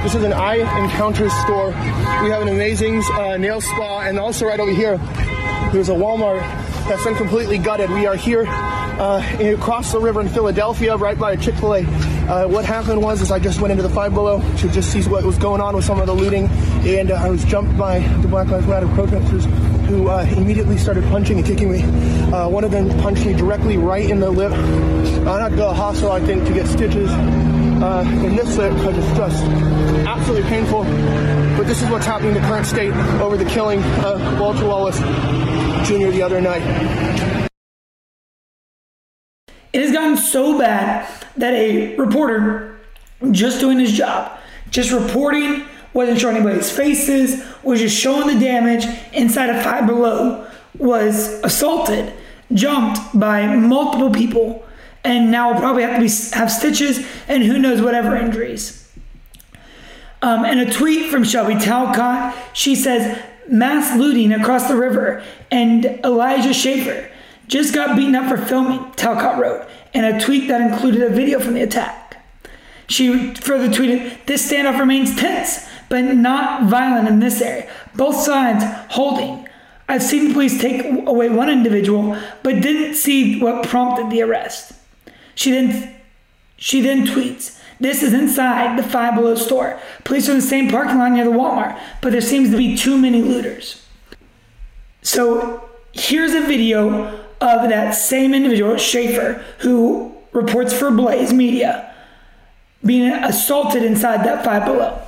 this 0.02 0.16
is 0.16 0.24
an 0.24 0.34
Eye 0.34 0.56
Encounters 0.84 1.32
store. 1.44 1.68
We 1.68 2.32
have 2.32 2.42
an 2.42 2.48
amazing 2.48 3.04
uh, 3.12 3.38
nail 3.38 3.62
spa, 3.62 4.00
and 4.08 4.18
also 4.18 4.48
right 4.48 4.60
over 4.60 4.72
here, 4.72 4.98
there's 5.72 5.90
a 5.90 5.94
Walmart 5.94 6.40
that's 6.88 7.04
been 7.04 7.14
completely 7.14 7.60
gutted. 7.60 7.92
We 7.92 8.08
are 8.08 8.16
here 8.16 8.46
uh, 8.48 9.24
across 9.40 9.92
the 9.92 10.00
river 10.00 10.22
in 10.22 10.28
Philadelphia, 10.28 10.98
right 10.98 11.20
by 11.20 11.34
a 11.34 11.38
Chick 11.38 11.54
Fil 11.58 11.76
A. 11.76 11.82
Uh, 11.82 12.48
what 12.48 12.66
happened 12.66 13.04
was, 13.04 13.22
is 13.22 13.30
I 13.30 13.38
just 13.38 13.62
went 13.62 13.72
into 13.72 13.84
the 13.84 13.94
Five 13.94 14.16
Below 14.16 14.42
to 14.58 14.70
just 14.70 14.92
see 14.92 15.04
what 15.04 15.24
was 15.24 15.38
going 15.38 15.62
on 15.62 15.76
with 15.76 15.86
some 15.86 16.00
of 16.00 16.08
the 16.08 16.16
looting, 16.16 16.48
and 16.48 17.12
uh, 17.12 17.18
I 17.18 17.30
was 17.30 17.46
jumped 17.46 17.78
by 17.78 18.00
the 18.00 18.28
Black 18.28 18.48
Lives 18.48 18.66
Matter 18.66 18.88
protesters 18.88 19.46
who 19.92 20.08
uh, 20.08 20.26
immediately 20.38 20.78
started 20.78 21.04
punching 21.10 21.38
and 21.38 21.46
kicking 21.46 21.70
me. 21.70 21.84
Uh, 22.32 22.48
one 22.48 22.64
of 22.64 22.72
them 22.72 22.88
punched 23.02 23.26
me 23.26 23.34
directly 23.34 23.76
right 23.76 24.10
in 24.10 24.22
the 24.22 24.32
lip. 24.32 24.54
I 24.54 25.42
had 25.42 25.50
to 25.50 25.56
go 25.58 25.68
to 25.68 25.70
the 25.70 25.74
hospital, 25.74 26.12
I 26.14 26.22
think, 26.22 26.48
to 26.48 26.54
get 26.54 26.66
stitches 26.66 27.12
uh, 27.12 28.06
in 28.24 28.38
this 28.38 28.56
lip 28.56 28.74
because 28.76 28.98
it's 28.98 29.18
just 29.18 29.44
absolutely 30.08 30.50
painful. 30.50 30.84
But 31.58 31.68
this 31.68 31.82
is 31.82 31.90
what's 31.90 32.06
happening 32.06 32.36
in 32.36 32.42
the 32.42 32.48
current 32.48 32.66
state 32.66 32.94
over 33.20 33.36
the 33.36 33.50
killing 33.50 33.84
of 34.06 34.40
Walter 34.40 34.66
Wallace 34.66 34.98
Jr. 35.88 36.10
the 36.12 36.22
other 36.22 36.40
night. 36.40 36.62
It 39.74 39.82
has 39.82 39.92
gotten 39.92 40.16
so 40.16 40.58
bad 40.58 41.06
that 41.36 41.54
a 41.54 41.98
reporter 41.98 42.80
just 43.32 43.60
doing 43.60 43.78
his 43.78 43.92
job, 43.92 44.40
just 44.70 44.92
reporting, 44.92 45.66
wasn't 45.94 46.20
showing 46.20 46.38
anybody's 46.38 46.72
faces, 46.72 47.44
was 47.64 47.80
just 47.80 47.98
showing 47.98 48.28
the 48.28 48.44
damage 48.44 48.86
inside 49.14 49.50
a 49.50 49.64
Five 49.64 49.86
Below, 49.86 50.48
was 50.78 51.42
assaulted, 51.44 52.14
jumped 52.54 53.00
by 53.20 53.56
multiple 53.56 54.10
people, 54.10 54.66
and 55.04 55.32
now 55.32 55.52
will 55.52 55.60
probably 55.60 55.84
have 55.84 55.96
to 55.96 56.02
be 56.02 56.38
have 56.38 56.52
stitches 56.52 57.06
and 57.28 57.44
who 57.44 57.58
knows 57.58 57.82
whatever 57.82 58.16
injuries. 58.16 58.78
Um, 60.22 60.46
and 60.46 60.60
a 60.60 60.72
tweet 60.72 61.10
from 61.10 61.24
Shelby 61.24 61.56
Talcott, 61.56 62.36
she 62.54 62.76
says, 62.76 63.20
mass 63.48 63.98
looting 63.98 64.32
across 64.32 64.68
the 64.68 64.76
river, 64.76 65.24
and 65.50 65.86
Elijah 66.04 66.54
Schaffer 66.54 67.10
just 67.48 67.74
got 67.74 67.98
beaten 67.98 68.16
up 68.16 68.30
for 68.30 68.38
filming, 68.38 68.92
Talcott 68.92 69.40
wrote, 69.40 69.68
in 69.94 70.06
a 70.06 70.20
tweet 70.22 70.48
that 70.48 70.62
included 70.62 71.02
a 71.02 71.10
video 71.10 71.40
from 71.40 71.56
the 71.56 71.62
attack. 71.62 72.24
She 72.88 73.34
further 73.36 73.68
tweeted, 73.68 74.26
This 74.26 74.50
standoff 74.50 74.80
remains 74.80 75.16
tense, 75.16 75.68
but 75.92 76.16
not 76.16 76.70
violent 76.70 77.10
in 77.10 77.20
this 77.20 77.42
area. 77.42 77.70
Both 77.96 78.16
sides 78.16 78.64
holding. 78.94 79.46
I've 79.90 80.02
seen 80.02 80.32
police 80.32 80.60
take 80.62 80.86
away 81.06 81.28
one 81.28 81.50
individual, 81.50 82.18
but 82.44 82.62
didn't 82.62 82.96
see 82.96 83.42
what 83.42 83.68
prompted 83.68 84.10
the 84.10 84.22
arrest. 84.22 84.72
She 85.36 85.52
then 85.52 85.94
she 86.56 86.80
then 86.80 87.06
tweets, 87.06 87.60
This 87.82 88.04
is 88.04 88.14
inside 88.14 88.80
the 88.80 88.84
Five 88.84 89.16
Below 89.16 89.36
store. 89.36 89.82
Police 90.06 90.30
are 90.30 90.32
in 90.32 90.38
the 90.38 90.44
same 90.44 90.70
parking 90.70 90.98
lot 90.98 91.12
near 91.12 91.26
the 91.26 91.32
Walmart, 91.32 91.78
but 92.02 92.14
there 92.14 92.22
seems 92.22 92.52
to 92.52 92.58
be 92.58 92.78
too 92.78 92.98
many 92.98 93.22
looters. 93.22 93.86
So 95.02 95.70
here's 95.92 96.34
a 96.34 96.42
video 96.42 97.20
of 97.42 97.70
that 97.70 97.96
same 97.96 98.34
individual, 98.34 98.78
Schaffer, 98.78 99.44
who 99.58 100.16
reports 100.32 100.72
for 100.74 100.90
Blaze 100.90 101.34
Media, 101.34 101.94
being 102.86 103.12
assaulted 103.12 103.84
inside 103.84 104.26
that 104.26 104.46
Five 104.46 104.64
Below. 104.64 105.02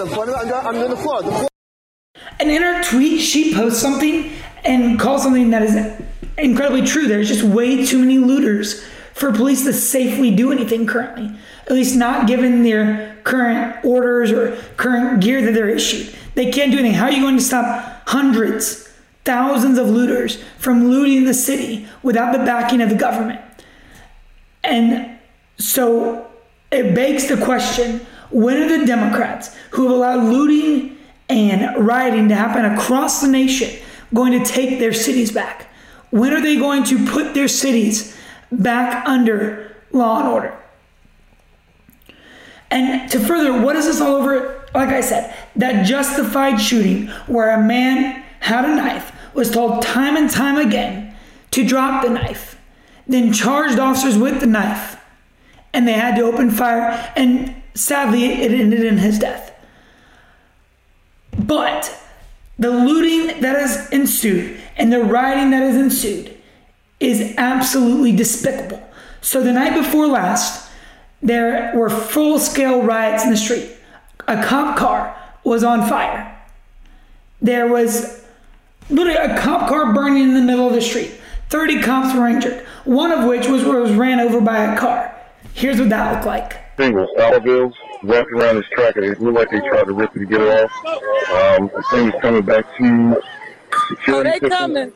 I'm 0.00 0.66
I'm, 0.66 0.76
in 0.76 0.90
the 0.90 0.96
floor. 0.96 1.22
The 1.22 1.30
floor. 1.30 1.48
And 2.40 2.50
in 2.50 2.62
her 2.62 2.82
tweet, 2.84 3.20
she 3.20 3.54
posts 3.54 3.80
something 3.80 4.30
and 4.64 4.98
calls 4.98 5.22
something 5.22 5.50
that 5.50 5.62
is 5.62 5.76
incredibly 6.36 6.82
true. 6.82 7.08
There's 7.08 7.28
just 7.28 7.42
way 7.42 7.84
too 7.84 7.98
many 7.98 8.18
looters 8.18 8.84
for 9.14 9.32
police 9.32 9.64
to 9.64 9.72
safely 9.72 10.34
do 10.34 10.52
anything 10.52 10.86
currently. 10.86 11.36
At 11.66 11.72
least 11.72 11.96
not 11.96 12.26
given 12.26 12.62
their 12.62 13.16
current 13.24 13.84
orders 13.84 14.30
or 14.30 14.56
current 14.76 15.20
gear 15.20 15.42
that 15.42 15.52
they're 15.52 15.68
issued. 15.68 16.14
They 16.34 16.50
can't 16.50 16.70
do 16.70 16.78
anything. 16.78 16.96
How 16.96 17.06
are 17.06 17.12
you 17.12 17.22
going 17.22 17.36
to 17.36 17.42
stop 17.42 18.08
hundreds, 18.08 18.88
thousands 19.24 19.76
of 19.78 19.88
looters 19.88 20.42
from 20.58 20.88
looting 20.88 21.24
the 21.24 21.34
city 21.34 21.88
without 22.02 22.32
the 22.32 22.38
backing 22.38 22.80
of 22.80 22.88
the 22.88 22.94
government? 22.94 23.40
And 24.62 25.18
so 25.58 26.30
it 26.70 26.94
begs 26.94 27.26
the 27.26 27.36
question 27.44 28.06
when 28.30 28.62
are 28.62 28.78
the 28.78 28.86
Democrats 28.86 29.54
who 29.70 29.84
have 29.84 29.92
allowed 29.92 30.24
looting 30.24 30.96
and 31.28 31.86
rioting 31.86 32.28
to 32.28 32.34
happen 32.34 32.64
across 32.64 33.20
the 33.20 33.28
nation 33.28 33.82
going 34.14 34.32
to 34.32 34.44
take 34.44 34.78
their 34.78 34.92
cities 34.92 35.32
back? 35.32 35.68
When 36.10 36.32
are 36.32 36.40
they 36.40 36.56
going 36.56 36.84
to 36.84 37.06
put 37.06 37.34
their 37.34 37.48
cities 37.48 38.16
back 38.50 39.06
under 39.06 39.76
law 39.92 40.20
and 40.20 40.28
order? 40.28 40.58
And 42.70 43.10
to 43.10 43.20
further, 43.20 43.60
what 43.60 43.76
is 43.76 43.86
this 43.86 44.00
all 44.00 44.16
over? 44.16 44.66
Like 44.74 44.90
I 44.90 45.00
said, 45.00 45.34
that 45.56 45.86
justified 45.86 46.58
shooting 46.58 47.06
where 47.26 47.50
a 47.50 47.62
man 47.62 48.22
had 48.40 48.64
a 48.64 48.74
knife, 48.74 49.12
was 49.34 49.50
told 49.50 49.82
time 49.82 50.16
and 50.16 50.30
time 50.30 50.56
again 50.56 51.14
to 51.50 51.66
drop 51.66 52.02
the 52.02 52.10
knife, 52.10 52.58
then 53.06 53.32
charged 53.32 53.78
officers 53.78 54.18
with 54.18 54.40
the 54.40 54.46
knife, 54.46 55.00
and 55.72 55.86
they 55.86 55.92
had 55.92 56.16
to 56.16 56.22
open 56.22 56.50
fire, 56.50 57.12
and 57.16 57.57
sadly, 57.78 58.24
it 58.24 58.52
ended 58.52 58.84
in 58.84 58.98
his 58.98 59.18
death. 59.18 59.52
But 61.38 61.96
the 62.58 62.70
looting 62.70 63.40
that 63.40 63.56
has 63.56 63.88
ensued 63.90 64.60
and 64.76 64.92
the 64.92 65.02
rioting 65.02 65.50
that 65.50 65.62
has 65.62 65.76
ensued 65.76 66.36
is 67.00 67.34
absolutely 67.38 68.12
despicable. 68.12 68.82
So 69.20 69.42
the 69.42 69.52
night 69.52 69.74
before 69.74 70.06
last, 70.06 70.70
there 71.22 71.72
were 71.74 71.88
full 71.88 72.38
scale 72.38 72.82
riots 72.82 73.24
in 73.24 73.30
the 73.30 73.36
street. 73.36 73.70
A 74.26 74.42
cop 74.42 74.76
car 74.76 75.16
was 75.44 75.62
on 75.62 75.88
fire. 75.88 76.36
There 77.40 77.68
was 77.68 78.24
literally 78.90 79.18
a 79.18 79.38
cop 79.38 79.68
car 79.68 79.92
burning 79.92 80.24
in 80.24 80.34
the 80.34 80.42
middle 80.42 80.66
of 80.66 80.74
the 80.74 80.80
street. 80.80 81.12
30 81.50 81.82
cops 81.82 82.14
were 82.14 82.28
injured, 82.28 82.66
one 82.84 83.10
of 83.10 83.24
which 83.24 83.46
was, 83.46 83.64
was 83.64 83.92
ran 83.92 84.20
over 84.20 84.40
by 84.40 84.58
a 84.58 84.78
car. 84.78 85.14
Here's 85.54 85.78
what 85.78 85.88
that 85.88 86.12
looked 86.12 86.26
like. 86.26 86.67
Thing 86.78 86.94
was 86.94 87.08
dollar 87.18 87.70
wrapped 88.04 88.30
around 88.30 88.56
his 88.56 88.64
track. 88.72 88.96
It 88.96 89.20
looked 89.20 89.36
like 89.36 89.50
they 89.50 89.58
tried 89.68 89.84
to 89.84 89.92
rip 89.92 90.14
it 90.16 90.20
to 90.20 90.24
get 90.24 90.40
it 90.40 90.48
off. 90.48 90.70
Um, 91.58 91.70
the 91.74 91.82
thing 91.90 92.08
is 92.08 92.14
coming 92.22 92.42
back 92.42 92.64
to 92.78 93.20
Oh, 93.70 93.86
security 93.88 94.30
they 94.30 94.38
system. 94.38 94.50
coming. 94.50 94.92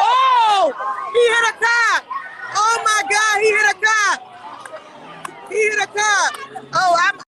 Oh, 0.00 0.72
he 1.12 1.22
hit 1.34 1.44
a 1.50 1.54
cop. 1.58 2.04
Oh 2.54 2.76
my 2.84 3.02
God, 3.10 3.40
he 3.42 3.48
hit 3.50 3.66
a 3.70 3.76
cop. 3.84 5.48
He 5.50 5.54
hit 5.56 5.78
a 5.82 5.86
cop. 5.86 6.64
Oh, 6.74 6.96
I'm. 6.98 7.20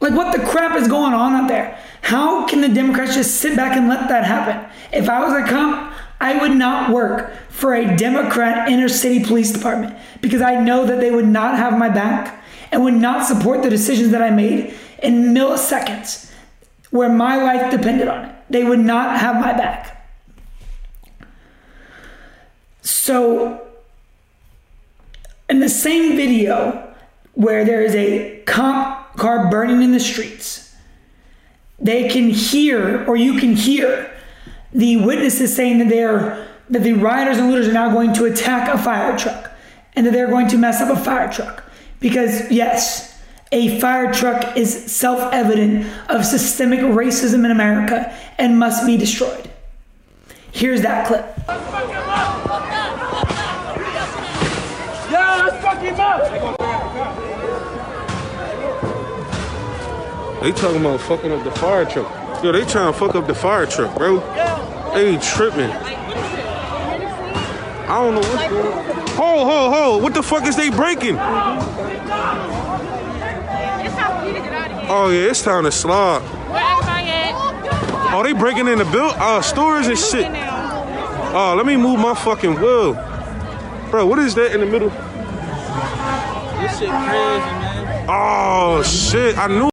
Like, 0.00 0.14
what 0.14 0.34
the 0.34 0.42
crap 0.46 0.76
is 0.76 0.88
going 0.88 1.12
on 1.12 1.34
out 1.34 1.48
there? 1.48 1.78
How 2.00 2.46
can 2.46 2.62
the 2.62 2.68
Democrats 2.68 3.14
just 3.14 3.36
sit 3.36 3.54
back 3.56 3.76
and 3.76 3.88
let 3.88 4.08
that 4.08 4.24
happen? 4.24 4.70
If 4.92 5.08
I 5.10 5.22
was 5.22 5.34
a 5.34 5.46
cop, 5.48 5.92
I 6.20 6.40
would 6.40 6.56
not 6.56 6.90
work 6.90 7.32
for 7.60 7.74
a 7.74 7.94
Democrat 7.94 8.70
inner 8.70 8.88
city 8.88 9.22
police 9.22 9.52
department 9.52 9.94
because 10.22 10.40
I 10.40 10.58
know 10.64 10.86
that 10.86 10.98
they 10.98 11.10
would 11.10 11.28
not 11.28 11.58
have 11.58 11.78
my 11.78 11.90
back 11.90 12.42
and 12.72 12.82
would 12.82 12.94
not 12.94 13.26
support 13.26 13.62
the 13.62 13.68
decisions 13.68 14.12
that 14.12 14.22
I 14.22 14.30
made 14.30 14.74
in 15.02 15.34
milliseconds 15.34 16.32
where 16.88 17.10
my 17.10 17.36
life 17.36 17.70
depended 17.70 18.08
on 18.08 18.24
it. 18.24 18.34
They 18.48 18.64
would 18.64 18.78
not 18.78 19.18
have 19.18 19.34
my 19.34 19.52
back. 19.52 20.10
So, 22.80 23.68
in 25.50 25.60
the 25.60 25.68
same 25.68 26.16
video 26.16 26.94
where 27.34 27.66
there 27.66 27.82
is 27.82 27.94
a 27.94 28.40
cop 28.46 29.18
car 29.18 29.50
burning 29.50 29.82
in 29.82 29.92
the 29.92 30.00
streets, 30.00 30.74
they 31.78 32.08
can 32.08 32.30
hear, 32.30 33.04
or 33.06 33.16
you 33.16 33.38
can 33.38 33.54
hear, 33.54 34.10
the 34.72 34.96
witnesses 34.96 35.54
saying 35.54 35.76
that 35.78 35.90
they're 35.90 36.49
that 36.70 36.82
the 36.84 36.92
rioters 36.94 37.38
and 37.38 37.50
looters 37.50 37.68
are 37.68 37.72
now 37.72 37.92
going 37.92 38.12
to 38.14 38.24
attack 38.24 38.72
a 38.72 38.78
fire 38.78 39.18
truck 39.18 39.50
and 39.94 40.06
that 40.06 40.12
they're 40.12 40.28
going 40.28 40.48
to 40.48 40.56
mess 40.56 40.80
up 40.80 40.96
a 40.96 40.98
fire 40.98 41.30
truck 41.30 41.64
because 41.98 42.50
yes 42.50 43.20
a 43.52 43.80
fire 43.80 44.12
truck 44.12 44.56
is 44.56 44.90
self-evident 44.90 45.84
of 46.08 46.24
systemic 46.24 46.80
racism 46.80 47.44
in 47.44 47.50
america 47.50 48.16
and 48.38 48.58
must 48.58 48.86
be 48.86 48.96
destroyed 48.96 49.50
here's 50.52 50.82
that 50.82 51.06
clip 51.06 51.26
They 60.40 60.52
talking 60.52 60.80
about 60.80 61.00
fucking 61.02 61.32
up 61.32 61.44
the 61.44 61.50
fire 61.50 61.84
truck. 61.84 62.42
Yo, 62.42 62.50
they 62.50 62.64
trying 62.64 62.90
to 62.90 62.98
fuck 62.98 63.14
up 63.14 63.26
the 63.26 63.34
fire 63.34 63.66
truck, 63.66 63.94
bro. 63.98 64.20
They 64.94 65.18
tripping. 65.18 65.68
I 67.90 67.94
don't 67.94 68.14
know 68.14 68.20
what's 68.20 68.48
going 68.48 68.66
on. 68.72 69.08
Hold, 69.16 69.48
hold, 69.48 69.74
hold. 69.74 70.02
What 70.04 70.14
the 70.14 70.22
fuck 70.22 70.46
is 70.46 70.54
they 70.54 70.70
breaking? 70.70 71.16
Oh 74.92 75.10
yeah, 75.12 75.30
it's 75.30 75.42
time 75.42 75.64
to 75.64 75.72
slide. 75.72 76.22
Oh, 78.12 78.22
they 78.22 78.32
breaking 78.32 78.68
in 78.68 78.78
the 78.78 78.84
build 78.84 79.14
uh 79.18 79.42
stores 79.42 79.88
and 79.88 79.98
shit. 79.98 80.24
Oh, 81.32 81.54
let 81.56 81.66
me 81.66 81.76
move 81.76 81.98
my 81.98 82.14
fucking 82.14 82.60
wheel. 82.60 82.94
Bro, 83.90 84.06
what 84.06 84.20
is 84.20 84.36
that 84.36 84.52
in 84.52 84.60
the 84.60 84.66
middle? 84.66 84.90
This 86.60 86.78
shit 86.78 86.90
crazy, 86.90 86.90
man. 86.90 88.06
Oh 88.08 88.84
shit, 88.84 89.36
I 89.36 89.48
knew 89.48 89.70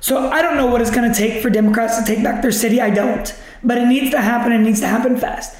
So 0.00 0.28
I 0.28 0.42
don't 0.42 0.58
know 0.58 0.66
what 0.66 0.82
it's 0.82 0.90
going 0.90 1.10
to 1.10 1.18
take 1.18 1.42
for 1.42 1.48
Democrats 1.48 1.98
to 1.98 2.04
take 2.04 2.22
back 2.22 2.42
their 2.42 2.52
city. 2.52 2.80
I 2.80 2.90
don't. 2.90 3.34
But 3.64 3.78
it 3.78 3.86
needs 3.86 4.10
to 4.10 4.20
happen. 4.20 4.52
It 4.52 4.58
needs 4.58 4.80
to 4.80 4.86
happen 4.86 5.16
fast. 5.16 5.56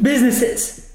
Businesses, 0.00 0.94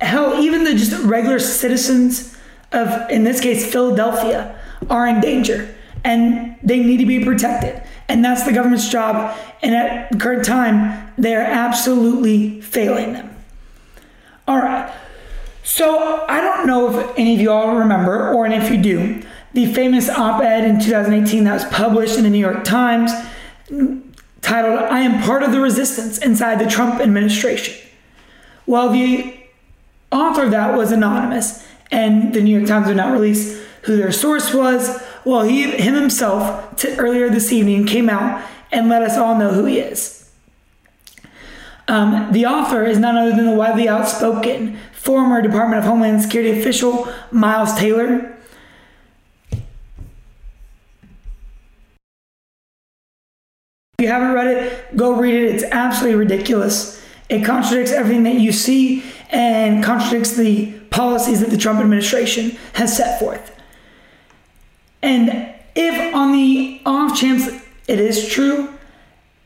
hell, 0.00 0.38
even 0.42 0.64
the 0.64 0.74
just 0.74 1.02
regular 1.04 1.38
citizens 1.38 2.36
of, 2.72 3.10
in 3.10 3.24
this 3.24 3.40
case, 3.40 3.70
Philadelphia, 3.70 4.58
are 4.90 5.06
in 5.06 5.20
danger 5.20 5.74
and 6.04 6.56
they 6.62 6.80
need 6.80 6.98
to 6.98 7.06
be 7.06 7.24
protected. 7.24 7.82
And 8.08 8.22
that's 8.24 8.44
the 8.44 8.52
government's 8.52 8.90
job. 8.90 9.36
And 9.62 9.74
at 9.74 10.10
the 10.10 10.18
current 10.18 10.44
time, 10.44 11.12
they're 11.16 11.40
absolutely 11.40 12.60
failing 12.60 13.14
them. 13.14 13.34
All 14.46 14.58
right. 14.58 14.92
So 15.62 16.26
I 16.28 16.42
don't 16.42 16.66
know 16.66 17.00
if 17.00 17.18
any 17.18 17.34
of 17.34 17.40
you 17.40 17.50
all 17.50 17.76
remember, 17.76 18.30
or 18.34 18.46
if 18.46 18.70
you 18.70 18.76
do, 18.76 19.22
the 19.54 19.72
famous 19.72 20.10
op 20.10 20.42
ed 20.42 20.64
in 20.64 20.78
2018 20.78 21.44
that 21.44 21.54
was 21.54 21.64
published 21.66 22.18
in 22.18 22.24
the 22.24 22.30
New 22.30 22.38
York 22.38 22.64
Times 22.64 23.10
titled, 24.44 24.78
I 24.78 25.00
am 25.00 25.22
part 25.22 25.42
of 25.42 25.50
the 25.50 25.60
resistance 25.60 26.18
inside 26.18 26.60
the 26.60 26.70
Trump 26.70 27.00
administration. 27.00 27.74
Well, 28.66 28.90
the 28.90 29.34
author 30.12 30.44
of 30.44 30.50
that 30.52 30.76
was 30.76 30.92
anonymous, 30.92 31.66
and 31.90 32.32
the 32.32 32.40
New 32.40 32.56
York 32.56 32.68
Times 32.68 32.86
would 32.86 32.96
not 32.96 33.12
release 33.12 33.62
who 33.82 33.96
their 33.96 34.12
source 34.12 34.54
was. 34.54 35.02
Well, 35.24 35.42
he 35.42 35.62
him 35.62 35.94
himself 35.94 36.76
t- 36.76 36.94
earlier 36.96 37.28
this 37.28 37.52
evening 37.52 37.86
came 37.86 38.08
out 38.08 38.44
and 38.70 38.88
let 38.88 39.02
us 39.02 39.16
all 39.16 39.36
know 39.38 39.52
who 39.52 39.64
he 39.64 39.78
is. 39.78 40.30
Um, 41.86 42.32
the 42.32 42.46
author 42.46 42.84
is 42.84 42.98
none 42.98 43.16
other 43.16 43.36
than 43.36 43.46
the 43.46 43.54
widely 43.54 43.88
outspoken 43.88 44.78
former 44.92 45.42
Department 45.42 45.78
of 45.78 45.84
Homeland 45.84 46.22
Security 46.22 46.58
official 46.58 47.08
Miles 47.30 47.74
Taylor. 47.74 48.33
You 54.04 54.10
haven't 54.10 54.32
read 54.32 54.46
it, 54.46 54.96
go 54.96 55.16
read 55.16 55.34
it. 55.34 55.54
It's 55.54 55.64
absolutely 55.64 56.18
ridiculous. 56.18 57.02
It 57.30 57.44
contradicts 57.44 57.90
everything 57.90 58.22
that 58.24 58.34
you 58.34 58.52
see 58.52 59.02
and 59.30 59.82
contradicts 59.82 60.36
the 60.36 60.72
policies 60.90 61.40
that 61.40 61.50
the 61.50 61.56
Trump 61.56 61.80
administration 61.80 62.50
has 62.74 62.94
set 62.94 63.18
forth. 63.18 63.50
And 65.02 65.54
if 65.74 66.14
on 66.14 66.32
the 66.32 66.82
off 66.84 67.18
chance 67.18 67.48
it 67.88 67.98
is 67.98 68.28
true, 68.28 68.68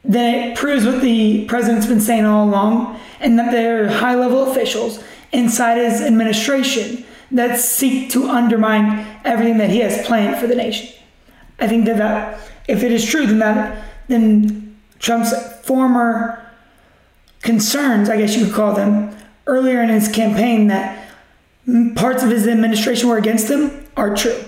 then 0.05 0.51
it 0.51 0.57
proves 0.57 0.85
what 0.85 1.01
the 1.03 1.45
president's 1.47 1.87
been 1.87 2.01
saying 2.01 2.25
all 2.25 2.49
along, 2.49 2.99
and 3.21 3.39
that 3.39 3.53
there 3.53 3.85
are 3.85 3.89
high 3.89 4.15
level 4.15 4.51
officials 4.51 5.03
inside 5.33 5.77
his 5.79 6.01
administration 6.01 7.05
that 7.31 7.59
seek 7.61 8.11
to 8.11 8.29
undermine 8.29 9.07
everything 9.25 9.59
that 9.59 9.71
he 9.71 9.81
has 9.81 10.07
planned 10.07 10.41
for 10.41 10.47
the 10.47 10.55
nation. 10.55 10.89
I 11.61 11.69
think 11.69 11.85
that, 11.87 11.99
that 11.99 12.41
if 12.69 12.83
it 12.83 12.93
is 12.93 13.05
true, 13.05 13.27
then 13.27 13.39
that 13.41 13.88
then 14.09 14.77
Trump's 14.99 15.33
former 15.65 16.45
concerns, 17.43 18.09
I 18.09 18.17
guess 18.17 18.37
you 18.37 18.47
could 18.47 18.55
call 18.55 18.75
them, 18.75 19.17
earlier 19.47 19.81
in 19.83 19.89
his 19.89 20.09
campaign 20.09 20.67
that 20.69 21.09
parts 21.95 22.23
of 22.23 22.31
his 22.31 22.47
administration 22.47 23.09
were 23.09 23.19
against 23.19 23.51
him 23.51 23.87
are 23.97 24.15
true. 24.15 24.45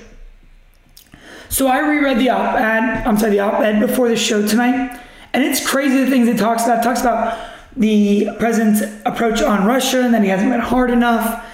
So 1.48 1.66
I 1.66 1.80
reread 1.80 2.18
the 2.18 2.30
op-ed, 2.30 3.06
I'm 3.06 3.18
sorry, 3.18 3.32
the 3.32 3.40
op-ed 3.40 3.80
before 3.80 4.08
the 4.08 4.16
show 4.16 4.46
tonight, 4.46 4.98
and 5.32 5.44
it's 5.44 5.66
crazy 5.66 6.04
the 6.04 6.10
things 6.10 6.28
it 6.28 6.38
talks 6.38 6.64
about. 6.64 6.78
It 6.78 6.82
talks 6.82 7.00
about 7.00 7.38
the 7.76 8.30
president's 8.38 8.82
approach 9.06 9.42
on 9.42 9.66
Russia 9.66 10.02
and 10.02 10.12
that 10.14 10.22
he 10.22 10.28
hasn't 10.28 10.50
been 10.50 10.60
hard 10.60 10.90
enough. 10.90 11.46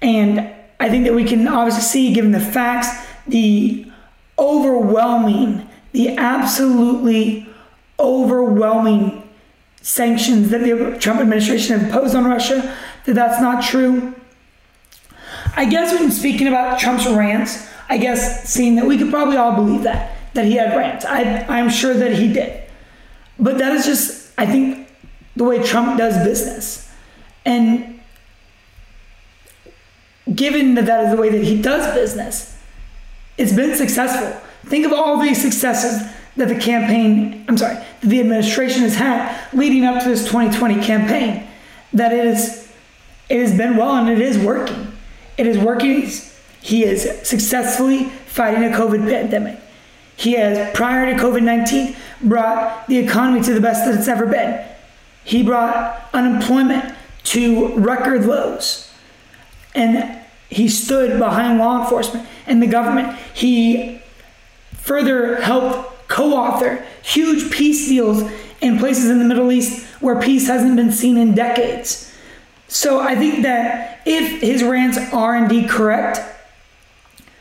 And 0.00 0.52
I 0.80 0.88
think 0.88 1.04
that 1.04 1.14
we 1.14 1.24
can 1.24 1.46
obviously 1.48 1.82
see, 1.82 2.12
given 2.12 2.32
the 2.32 2.40
facts, 2.40 2.88
the 3.26 3.86
overwhelming, 4.38 5.68
the 5.92 6.16
absolutely 6.16 7.48
overwhelming 7.98 9.28
sanctions 9.80 10.50
that 10.50 10.62
the 10.62 10.96
Trump 10.98 11.20
administration 11.20 11.80
imposed 11.80 12.14
on 12.14 12.24
Russia, 12.24 12.76
that 13.04 13.14
that's 13.14 13.40
not 13.40 13.62
true. 13.62 14.14
I 15.56 15.66
guess 15.66 15.98
when 15.98 16.10
speaking 16.10 16.48
about 16.48 16.78
Trump's 16.78 17.06
rants, 17.06 17.68
I 17.88 17.98
guess 17.98 18.48
seeing 18.48 18.76
that 18.76 18.86
we 18.86 18.96
could 18.96 19.10
probably 19.10 19.36
all 19.36 19.54
believe 19.54 19.82
that, 19.82 20.16
that 20.34 20.46
he 20.46 20.54
had 20.54 20.76
rants. 20.76 21.04
I, 21.04 21.44
I'm 21.48 21.68
sure 21.68 21.94
that 21.94 22.14
he 22.14 22.32
did. 22.32 22.62
But 23.38 23.58
that 23.58 23.72
is 23.72 23.84
just, 23.84 24.32
I 24.38 24.46
think, 24.46 24.88
the 25.36 25.44
way 25.44 25.62
Trump 25.62 25.98
does 25.98 26.16
business. 26.24 26.90
And 27.44 28.00
given 30.32 30.74
that 30.74 30.86
that 30.86 31.04
is 31.04 31.10
the 31.14 31.20
way 31.20 31.28
that 31.30 31.42
he 31.42 31.60
does 31.60 31.92
business, 31.94 32.58
it's 33.36 33.52
been 33.52 33.74
successful. 33.74 34.40
Think 34.66 34.86
of 34.86 34.92
all 34.92 35.18
the 35.18 35.34
successes 35.34 36.02
that 36.36 36.48
the 36.48 36.58
campaign, 36.58 37.44
I'm 37.48 37.58
sorry, 37.58 37.82
the 38.02 38.20
administration 38.20 38.82
has 38.82 38.94
had 38.94 39.38
leading 39.52 39.84
up 39.84 40.02
to 40.02 40.08
this 40.08 40.24
2020 40.24 40.82
campaign. 40.82 41.46
That 41.92 42.12
it 42.12 42.24
is, 42.24 42.72
it 43.28 43.40
has 43.40 43.56
been 43.56 43.76
well 43.76 43.96
and 43.96 44.08
it 44.08 44.20
is 44.20 44.38
working. 44.38 44.92
It 45.36 45.46
is 45.46 45.58
working. 45.58 46.08
He 46.60 46.84
is 46.84 47.02
successfully 47.26 48.04
fighting 48.04 48.64
a 48.64 48.74
COVID 48.74 49.08
pandemic. 49.08 49.58
He 50.16 50.32
has, 50.34 50.74
prior 50.74 51.12
to 51.12 51.20
COVID 51.20 51.42
19, 51.42 51.96
brought 52.22 52.86
the 52.86 52.98
economy 52.98 53.42
to 53.42 53.54
the 53.54 53.60
best 53.60 53.84
that 53.84 53.98
it's 53.98 54.08
ever 54.08 54.26
been. 54.26 54.64
He 55.24 55.42
brought 55.42 56.08
unemployment 56.12 56.94
to 57.24 57.74
record 57.76 58.24
lows. 58.24 58.90
And 59.74 60.20
he 60.48 60.68
stood 60.68 61.18
behind 61.18 61.58
law 61.58 61.82
enforcement 61.82 62.28
and 62.46 62.62
the 62.62 62.66
government. 62.66 63.18
He 63.34 64.01
further 64.82 65.40
helped 65.40 66.08
co 66.08 66.34
author 66.34 66.84
huge 67.02 67.50
peace 67.50 67.88
deals 67.88 68.22
in 68.60 68.78
places 68.78 69.08
in 69.08 69.18
the 69.18 69.24
Middle 69.24 69.50
East 69.50 69.86
where 70.00 70.20
peace 70.20 70.46
hasn't 70.46 70.76
been 70.76 70.92
seen 70.92 71.16
in 71.16 71.34
decades. 71.34 72.12
So 72.68 73.00
I 73.00 73.14
think 73.14 73.42
that 73.42 74.00
if 74.04 74.40
his 74.40 74.62
rants 74.62 74.98
are 75.12 75.36
indeed 75.36 75.68
correct, 75.68 76.20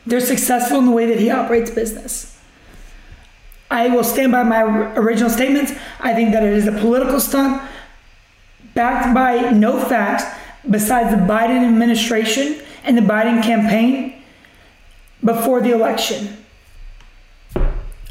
they're 0.05 0.19
successful 0.19 0.79
in 0.79 0.85
the 0.85 0.91
way 0.91 1.05
that 1.07 1.19
he 1.19 1.29
operates 1.29 1.69
business. 1.69 2.37
I 3.69 3.87
will 3.87 4.03
stand 4.03 4.31
by 4.31 4.43
my 4.43 4.61
original 4.95 5.29
statements. 5.29 5.73
I 5.99 6.13
think 6.13 6.33
that 6.33 6.43
it 6.43 6.53
is 6.53 6.67
a 6.67 6.73
political 6.73 7.19
stunt 7.19 7.61
backed 8.73 9.13
by 9.13 9.51
no 9.51 9.79
facts 9.79 10.25
besides 10.69 11.11
the 11.11 11.21
Biden 11.21 11.65
administration 11.65 12.61
and 12.83 12.97
the 12.97 13.01
Biden 13.01 13.41
campaign 13.41 14.21
before 15.23 15.61
the 15.61 15.71
election. 15.71 16.40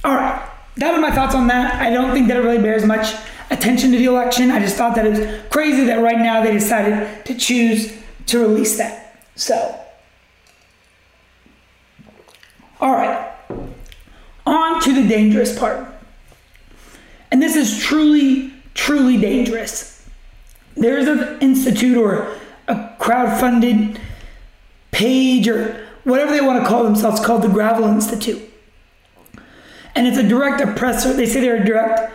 All 0.03 0.15
right, 0.15 0.51
that 0.77 0.93
was 0.93 1.01
my 1.01 1.11
thoughts 1.11 1.35
on 1.35 1.47
that. 1.49 1.75
I 1.75 1.91
don't 1.91 2.13
think 2.13 2.29
that 2.29 2.37
it 2.37 2.41
really 2.41 2.63
bears 2.63 2.85
much 2.87 3.15
attention 3.51 3.93
to 3.93 3.99
the 3.99 4.07
election. 4.07 4.51
I 4.51 4.61
just 4.61 4.77
thought 4.77 4.95
that 4.97 5.07
it 5.07 5.11
was 5.11 5.51
crazy 5.51 5.85
that 5.85 6.01
right 6.01 6.19
now 6.19 6.43
they 6.43 6.53
decided 6.53 7.27
to 7.27 7.35
choose 7.35 7.93
to 8.27 8.39
release 8.39 8.79
that. 8.79 9.25
So, 9.35 9.79
all 12.81 12.93
right, 12.93 13.33
on 14.47 14.81
to 14.83 14.95
the 14.95 15.07
dangerous 15.07 15.59
part. 15.59 15.87
And 17.31 17.43
this 17.43 17.57
is 17.57 17.79
truly, 17.79 18.53
truly 18.75 19.21
dangerous. 19.21 20.09
There's 20.77 21.07
an 21.07 21.39
institute 21.41 21.97
or 21.97 22.37
a 22.69 22.95
crowd-funded 22.99 24.01
page 24.93 25.47
or 25.47 25.87
whatever 26.05 26.33
they 26.33 26.41
want 26.41 26.63
to 26.63 26.69
call 26.69 26.85
themselves 26.85 27.25
called 27.25 27.43
the 27.43 27.49
Gravel 27.49 27.85
Institute. 27.85 28.50
And 29.95 30.07
it's 30.07 30.19
a 30.19 30.27
direct 30.27 30.61
oppressor. 30.61 31.13
They 31.13 31.27
say 31.27 31.41
they're 31.41 31.63
a 31.63 31.65
direct 31.65 32.13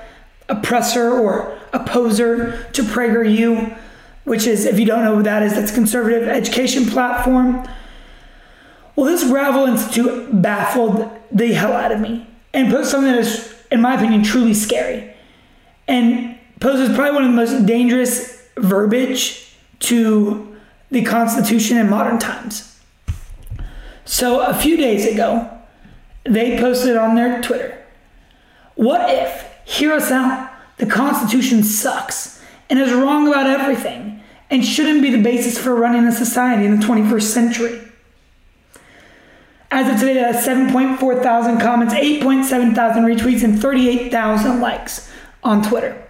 oppressor 0.50 1.12
or 1.12 1.58
opposer 1.74 2.64
to 2.74 2.84
PragerU, 2.84 3.78
which 4.24 4.48
is, 4.48 4.66
if 4.66 4.80
you 4.80 4.86
don't 4.86 5.04
know 5.04 5.16
what 5.16 5.26
that 5.26 5.44
is, 5.44 5.54
that's 5.54 5.72
conservative 5.72 6.28
education 6.28 6.86
platform. 6.86 7.68
Well, 8.96 9.08
this 9.08 9.24
Gravel 9.24 9.66
Institute 9.66 10.42
baffled 10.42 11.10
the 11.32 11.54
hell 11.54 11.74
out 11.74 11.92
of 11.92 12.00
me 12.00 12.28
and 12.54 12.72
put 12.72 12.86
something 12.86 13.12
that 13.12 13.20
is, 13.20 13.54
in 13.72 13.82
my 13.82 13.96
opinion, 13.96 14.24
truly 14.24 14.54
scary. 14.54 15.14
And 15.88 16.38
poses 16.60 16.96
probably 16.96 17.14
one 17.14 17.24
of 17.26 17.32
the 17.32 17.36
most 17.36 17.66
dangerous 17.66 18.48
verbiage 18.58 19.56
to 19.80 20.56
the 20.90 21.04
Constitution 21.04 21.78
in 21.78 21.90
modern 21.90 22.18
times. 22.18 22.80
So, 24.06 24.42
a 24.42 24.54
few 24.54 24.78
days 24.78 25.06
ago, 25.06 25.55
they 26.26 26.60
posted 26.60 26.98
on 26.98 27.16
their 27.16 27.42
Twitter 27.42 27.78
What 28.76 29.10
if, 29.10 29.48
hear 29.64 29.94
us 29.94 30.12
out, 30.12 30.52
the 30.78 30.86
Constitution 30.86 31.64
sucks 31.64 32.42
and 32.70 32.80
is 32.80 32.94
wrong 32.94 33.28
about 33.28 33.48
everything 33.48 34.22
and 34.50 34.66
shouldn't 34.66 35.02
be 35.02 35.10
the 35.10 35.22
basis 35.22 35.58
for 35.58 35.74
running 35.76 36.06
a 36.06 36.12
society 36.12 36.66
in 36.66 36.80
the 36.80 36.86
21st 36.86 37.22
century? 37.22 37.82
As 39.72 39.92
of 39.92 40.00
today, 40.00 40.14
that 40.14 40.36
has 40.36 40.48
7.4 40.48 41.22
thousand 41.22 41.60
comments, 41.60 41.94
8.7 41.94 42.76
thousand 42.76 43.04
retweets, 43.04 43.44
and 43.44 43.60
38,000 43.60 44.62
likes 44.62 45.12
on 45.44 45.62
Twitter. 45.64 46.02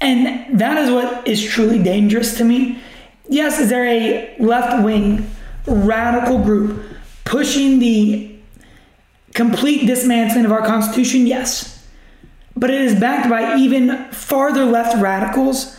And 0.00 0.58
that 0.58 0.76
is 0.78 0.90
what 0.90 1.26
is 1.26 1.44
truly 1.44 1.82
dangerous 1.82 2.36
to 2.38 2.44
me. 2.44 2.80
Yes, 3.28 3.60
is 3.60 3.70
there 3.70 3.86
a 3.86 4.36
left 4.38 4.84
wing 4.84 5.30
radical 5.66 6.38
group 6.38 6.82
pushing 7.24 7.78
the 7.78 8.33
complete 9.34 9.86
dismantling 9.86 10.44
of 10.44 10.52
our 10.52 10.64
Constitution? 10.64 11.26
Yes. 11.26 11.86
But 12.56 12.70
it 12.70 12.80
is 12.80 12.98
backed 12.98 13.28
by 13.28 13.56
even 13.56 14.10
farther 14.12 14.64
left 14.64 14.96
radicals 15.00 15.76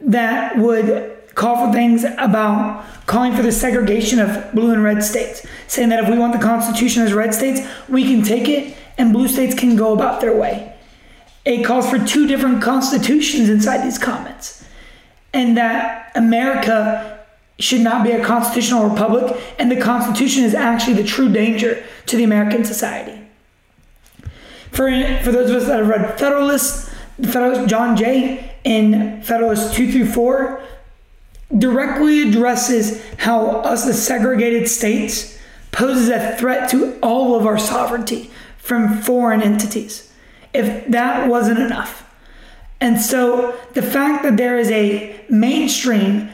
that 0.00 0.58
would 0.58 1.16
call 1.34 1.66
for 1.66 1.72
things 1.72 2.04
about 2.04 2.84
calling 3.06 3.34
for 3.34 3.42
the 3.42 3.52
segregation 3.52 4.18
of 4.18 4.52
blue 4.52 4.72
and 4.72 4.82
red 4.82 5.02
states, 5.02 5.46
saying 5.68 5.88
that 5.88 6.02
if 6.02 6.10
we 6.10 6.18
want 6.18 6.32
the 6.32 6.38
Constitution 6.38 7.04
as 7.04 7.14
red 7.14 7.32
states, 7.32 7.66
we 7.88 8.04
can 8.04 8.22
take 8.22 8.48
it 8.48 8.76
and 8.98 9.12
blue 9.12 9.28
states 9.28 9.54
can 9.54 9.76
go 9.76 9.92
about 9.92 10.20
their 10.20 10.36
way. 10.36 10.74
It 11.44 11.64
calls 11.64 11.88
for 11.88 12.04
two 12.04 12.26
different 12.26 12.60
constitutions 12.60 13.48
inside 13.48 13.84
these 13.84 13.96
comments, 13.96 14.64
and 15.32 15.56
that 15.56 16.10
America 16.16 17.17
should 17.58 17.80
not 17.80 18.04
be 18.04 18.12
a 18.12 18.24
constitutional 18.24 18.88
republic, 18.88 19.36
and 19.58 19.70
the 19.70 19.80
Constitution 19.80 20.44
is 20.44 20.54
actually 20.54 20.94
the 20.94 21.04
true 21.04 21.28
danger 21.28 21.84
to 22.06 22.16
the 22.16 22.24
American 22.24 22.64
society. 22.64 23.20
For, 24.70 24.90
for 25.22 25.32
those 25.32 25.50
of 25.50 25.56
us 25.56 25.66
that 25.66 25.78
have 25.78 25.88
read 25.88 26.18
Federalist, 26.18 26.90
Federalist 27.22 27.68
John 27.68 27.96
Jay 27.96 28.52
in 28.64 29.22
Federalist 29.22 29.74
2 29.74 29.90
through 29.90 30.06
4 30.06 30.60
directly 31.56 32.28
addresses 32.28 33.02
how 33.16 33.46
us 33.62 33.86
as 33.86 34.04
segregated 34.04 34.68
states 34.68 35.38
poses 35.72 36.08
a 36.10 36.36
threat 36.36 36.68
to 36.70 36.98
all 37.00 37.34
of 37.34 37.46
our 37.46 37.58
sovereignty 37.58 38.30
from 38.58 39.00
foreign 39.00 39.42
entities. 39.42 40.12
If 40.52 40.88
that 40.88 41.28
wasn't 41.28 41.58
enough. 41.58 42.04
And 42.80 43.00
so 43.00 43.58
the 43.72 43.82
fact 43.82 44.22
that 44.22 44.36
there 44.36 44.58
is 44.58 44.70
a 44.70 45.18
mainstream 45.28 46.30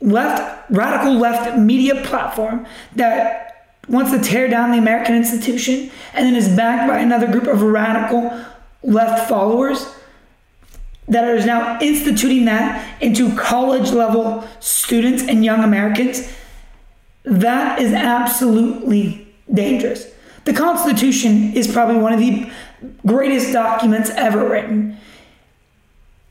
left 0.00 0.70
radical 0.70 1.14
left 1.14 1.58
media 1.58 2.02
platform 2.04 2.66
that 2.96 3.50
wants 3.88 4.12
to 4.12 4.18
tear 4.20 4.48
down 4.48 4.70
the 4.70 4.78
American 4.78 5.14
institution 5.14 5.90
and 6.14 6.26
then 6.26 6.36
is 6.36 6.48
backed 6.48 6.88
by 6.88 6.98
another 6.98 7.26
group 7.26 7.46
of 7.46 7.60
radical 7.62 8.44
left 8.82 9.28
followers 9.28 9.94
that 11.08 11.28
is 11.36 11.44
now 11.44 11.78
instituting 11.80 12.44
that 12.44 13.02
into 13.02 13.34
college 13.36 13.90
level 13.90 14.46
students 14.60 15.24
and 15.24 15.44
young 15.44 15.64
Americans, 15.64 16.32
that 17.24 17.80
is 17.80 17.92
absolutely 17.92 19.26
dangerous. 19.52 20.06
The 20.44 20.52
Constitution 20.52 21.52
is 21.52 21.70
probably 21.70 21.96
one 21.96 22.12
of 22.12 22.20
the 22.20 22.50
greatest 23.04 23.52
documents 23.52 24.10
ever 24.10 24.48
written. 24.48 24.96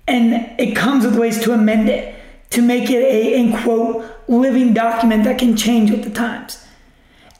And 0.07 0.59
it 0.59 0.75
comes 0.75 1.05
with 1.05 1.17
ways 1.17 1.43
to 1.43 1.51
amend 1.51 1.89
it, 1.89 2.15
to 2.51 2.61
make 2.61 2.89
it 2.89 3.03
a, 3.03 3.35
in 3.35 3.55
quote, 3.57 4.05
living 4.27 4.73
document 4.73 5.23
that 5.23 5.37
can 5.37 5.55
change 5.55 5.91
with 5.91 6.03
the 6.03 6.09
times. 6.09 6.65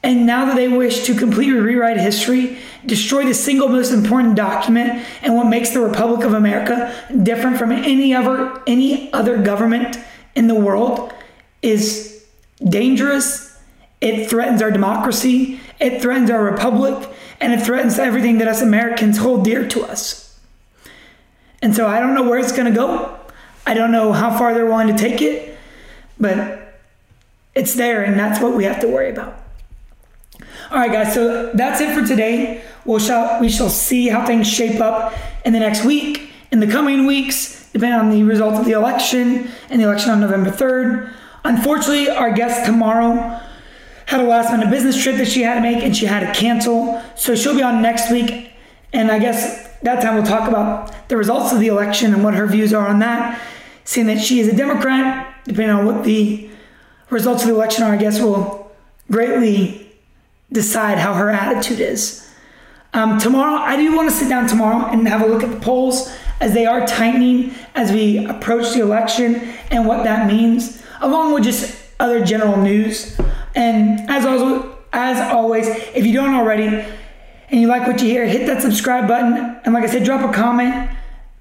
And 0.02 0.24
now 0.24 0.46
that 0.46 0.56
they 0.56 0.68
wish 0.68 1.04
to 1.04 1.14
completely 1.14 1.60
rewrite 1.60 1.98
history, 1.98 2.58
destroy 2.86 3.24
the 3.24 3.34
single 3.34 3.68
most 3.68 3.92
important 3.92 4.34
document 4.34 5.04
and 5.22 5.34
what 5.34 5.46
makes 5.46 5.70
the 5.70 5.80
Republic 5.80 6.24
of 6.24 6.32
America 6.32 6.94
different 7.22 7.58
from 7.58 7.70
any 7.70 8.14
other 8.14 8.62
any 8.66 9.12
other 9.12 9.42
government 9.42 9.98
in 10.34 10.46
the 10.46 10.54
world 10.54 11.12
is 11.60 12.24
dangerous. 12.66 13.58
It 14.00 14.30
threatens 14.30 14.62
our 14.62 14.70
democracy, 14.70 15.60
it 15.78 16.00
threatens 16.00 16.30
our 16.30 16.42
republic, 16.42 17.06
and 17.38 17.52
it 17.52 17.62
threatens 17.62 17.98
everything 17.98 18.38
that 18.38 18.48
us 18.48 18.62
Americans 18.62 19.18
hold 19.18 19.44
dear 19.44 19.68
to 19.68 19.82
us. 19.82 20.40
And 21.60 21.76
so 21.76 21.86
I 21.86 22.00
don't 22.00 22.14
know 22.14 22.22
where 22.22 22.38
it's 22.38 22.52
going 22.52 22.72
to 22.72 22.74
go. 22.74 23.19
I 23.66 23.74
don't 23.74 23.92
know 23.92 24.12
how 24.12 24.36
far 24.36 24.54
they're 24.54 24.66
willing 24.66 24.88
to 24.88 24.96
take 24.96 25.22
it, 25.22 25.56
but 26.18 26.80
it's 27.54 27.74
there 27.74 28.04
and 28.04 28.18
that's 28.18 28.40
what 28.40 28.54
we 28.54 28.64
have 28.64 28.80
to 28.80 28.88
worry 28.88 29.10
about. 29.10 29.36
All 30.70 30.78
right, 30.78 30.92
guys. 30.92 31.14
So 31.14 31.52
that's 31.52 31.80
it 31.80 31.94
for 31.98 32.06
today. 32.06 32.62
We'll 32.84 32.98
shall 32.98 33.40
we 33.40 33.48
shall 33.48 33.68
see 33.68 34.08
how 34.08 34.24
things 34.24 34.48
shape 34.48 34.80
up 34.80 35.12
in 35.44 35.52
the 35.52 35.58
next 35.58 35.84
week, 35.84 36.30
in 36.52 36.60
the 36.60 36.66
coming 36.66 37.06
weeks, 37.06 37.70
depending 37.72 37.98
on 37.98 38.10
the 38.10 38.22
result 38.22 38.54
of 38.54 38.64
the 38.64 38.72
election 38.72 39.50
and 39.68 39.80
the 39.80 39.84
election 39.84 40.10
on 40.10 40.20
November 40.20 40.50
third. 40.50 41.12
Unfortunately, 41.44 42.08
our 42.08 42.32
guest 42.32 42.66
tomorrow 42.66 43.40
had 44.06 44.20
a 44.20 44.24
last 44.24 44.50
minute 44.50 44.70
business 44.70 45.00
trip 45.00 45.16
that 45.16 45.28
she 45.28 45.42
had 45.42 45.54
to 45.54 45.60
make 45.60 45.82
and 45.82 45.96
she 45.96 46.06
had 46.06 46.20
to 46.20 46.38
cancel. 46.38 47.02
So 47.16 47.34
she'll 47.34 47.54
be 47.54 47.62
on 47.62 47.80
next 47.80 48.10
week. 48.10 48.52
And 48.92 49.10
I 49.10 49.18
guess 49.18 49.69
that 49.82 50.02
time 50.02 50.14
we'll 50.14 50.24
talk 50.24 50.48
about 50.48 51.08
the 51.08 51.16
results 51.16 51.52
of 51.52 51.60
the 51.60 51.68
election 51.68 52.12
and 52.12 52.22
what 52.22 52.34
her 52.34 52.46
views 52.46 52.72
are 52.74 52.86
on 52.86 52.98
that. 53.00 53.40
Seeing 53.84 54.06
that 54.06 54.20
she 54.20 54.40
is 54.40 54.48
a 54.48 54.56
Democrat, 54.56 55.34
depending 55.44 55.70
on 55.70 55.86
what 55.86 56.04
the 56.04 56.50
results 57.08 57.42
of 57.42 57.48
the 57.48 57.54
election 57.54 57.82
are, 57.84 57.92
I 57.92 57.96
guess 57.96 58.20
will 58.20 58.70
greatly 59.10 59.90
decide 60.52 60.98
how 60.98 61.14
her 61.14 61.30
attitude 61.30 61.80
is. 61.80 62.28
Um, 62.92 63.18
tomorrow, 63.18 63.54
I 63.54 63.76
do 63.76 63.94
want 63.94 64.10
to 64.10 64.14
sit 64.14 64.28
down 64.28 64.48
tomorrow 64.48 64.86
and 64.86 65.06
have 65.08 65.22
a 65.22 65.26
look 65.26 65.42
at 65.42 65.50
the 65.50 65.60
polls 65.60 66.12
as 66.40 66.54
they 66.54 66.66
are 66.66 66.86
tightening 66.86 67.54
as 67.74 67.92
we 67.92 68.26
approach 68.26 68.74
the 68.74 68.80
election 68.80 69.36
and 69.70 69.86
what 69.86 70.04
that 70.04 70.26
means, 70.26 70.82
along 71.00 71.32
with 71.32 71.44
just 71.44 71.80
other 72.00 72.24
general 72.24 72.56
news. 72.56 73.18
And 73.54 74.10
as 74.10 74.26
always, 74.26 74.64
as 74.92 75.32
always, 75.32 75.68
if 75.68 76.04
you 76.04 76.12
don't 76.12 76.34
already 76.34 76.84
and 77.50 77.60
you 77.60 77.66
like 77.66 77.86
what 77.86 78.00
you 78.00 78.08
hear, 78.08 78.26
hit 78.26 78.46
that 78.46 78.62
subscribe 78.62 79.08
button. 79.08 79.60
And 79.64 79.74
like 79.74 79.84
I 79.84 79.86
said, 79.86 80.04
drop 80.04 80.28
a 80.28 80.32
comment. 80.32 80.90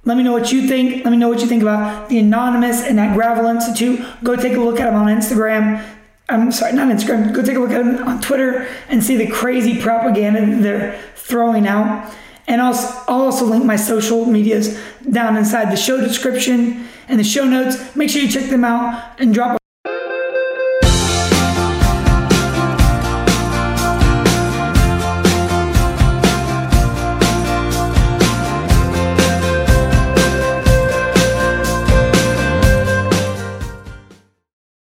Let 0.05 0.17
me 0.17 0.23
know 0.23 0.31
what 0.31 0.51
you 0.51 0.67
think. 0.67 1.03
Let 1.05 1.11
me 1.11 1.17
know 1.17 1.29
what 1.29 1.41
you 1.41 1.47
think 1.47 1.61
about 1.61 2.09
the 2.09 2.19
Anonymous 2.19 2.81
and 2.83 2.97
that 2.97 3.15
Gravel 3.15 3.45
Institute. 3.45 4.03
Go 4.23 4.35
take 4.35 4.53
a 4.53 4.59
look 4.59 4.79
at 4.79 4.85
them 4.85 4.95
on 4.95 5.07
Instagram. 5.07 5.85
I'm 6.29 6.51
sorry, 6.51 6.73
not 6.73 6.87
Instagram. 6.87 7.33
Go 7.33 7.43
take 7.43 7.57
a 7.57 7.59
look 7.59 7.71
at 7.71 7.83
them 7.83 8.07
on 8.07 8.21
Twitter 8.21 8.67
and 8.87 9.03
see 9.03 9.17
the 9.17 9.27
crazy 9.27 9.79
propaganda 9.79 10.61
they're 10.61 10.99
throwing 11.15 11.67
out. 11.67 12.11
And 12.47 12.61
I'll, 12.61 12.73
I'll 13.07 13.21
also 13.21 13.45
link 13.45 13.63
my 13.65 13.75
social 13.75 14.25
medias 14.25 14.79
down 15.11 15.37
inside 15.37 15.71
the 15.71 15.75
show 15.75 15.97
description 15.97 16.87
and 17.07 17.19
the 17.19 17.23
show 17.23 17.45
notes. 17.45 17.95
Make 17.95 18.09
sure 18.09 18.21
you 18.21 18.29
check 18.29 18.49
them 18.49 18.65
out 18.65 19.19
and 19.19 19.33
drop 19.33 19.57
a 19.57 19.58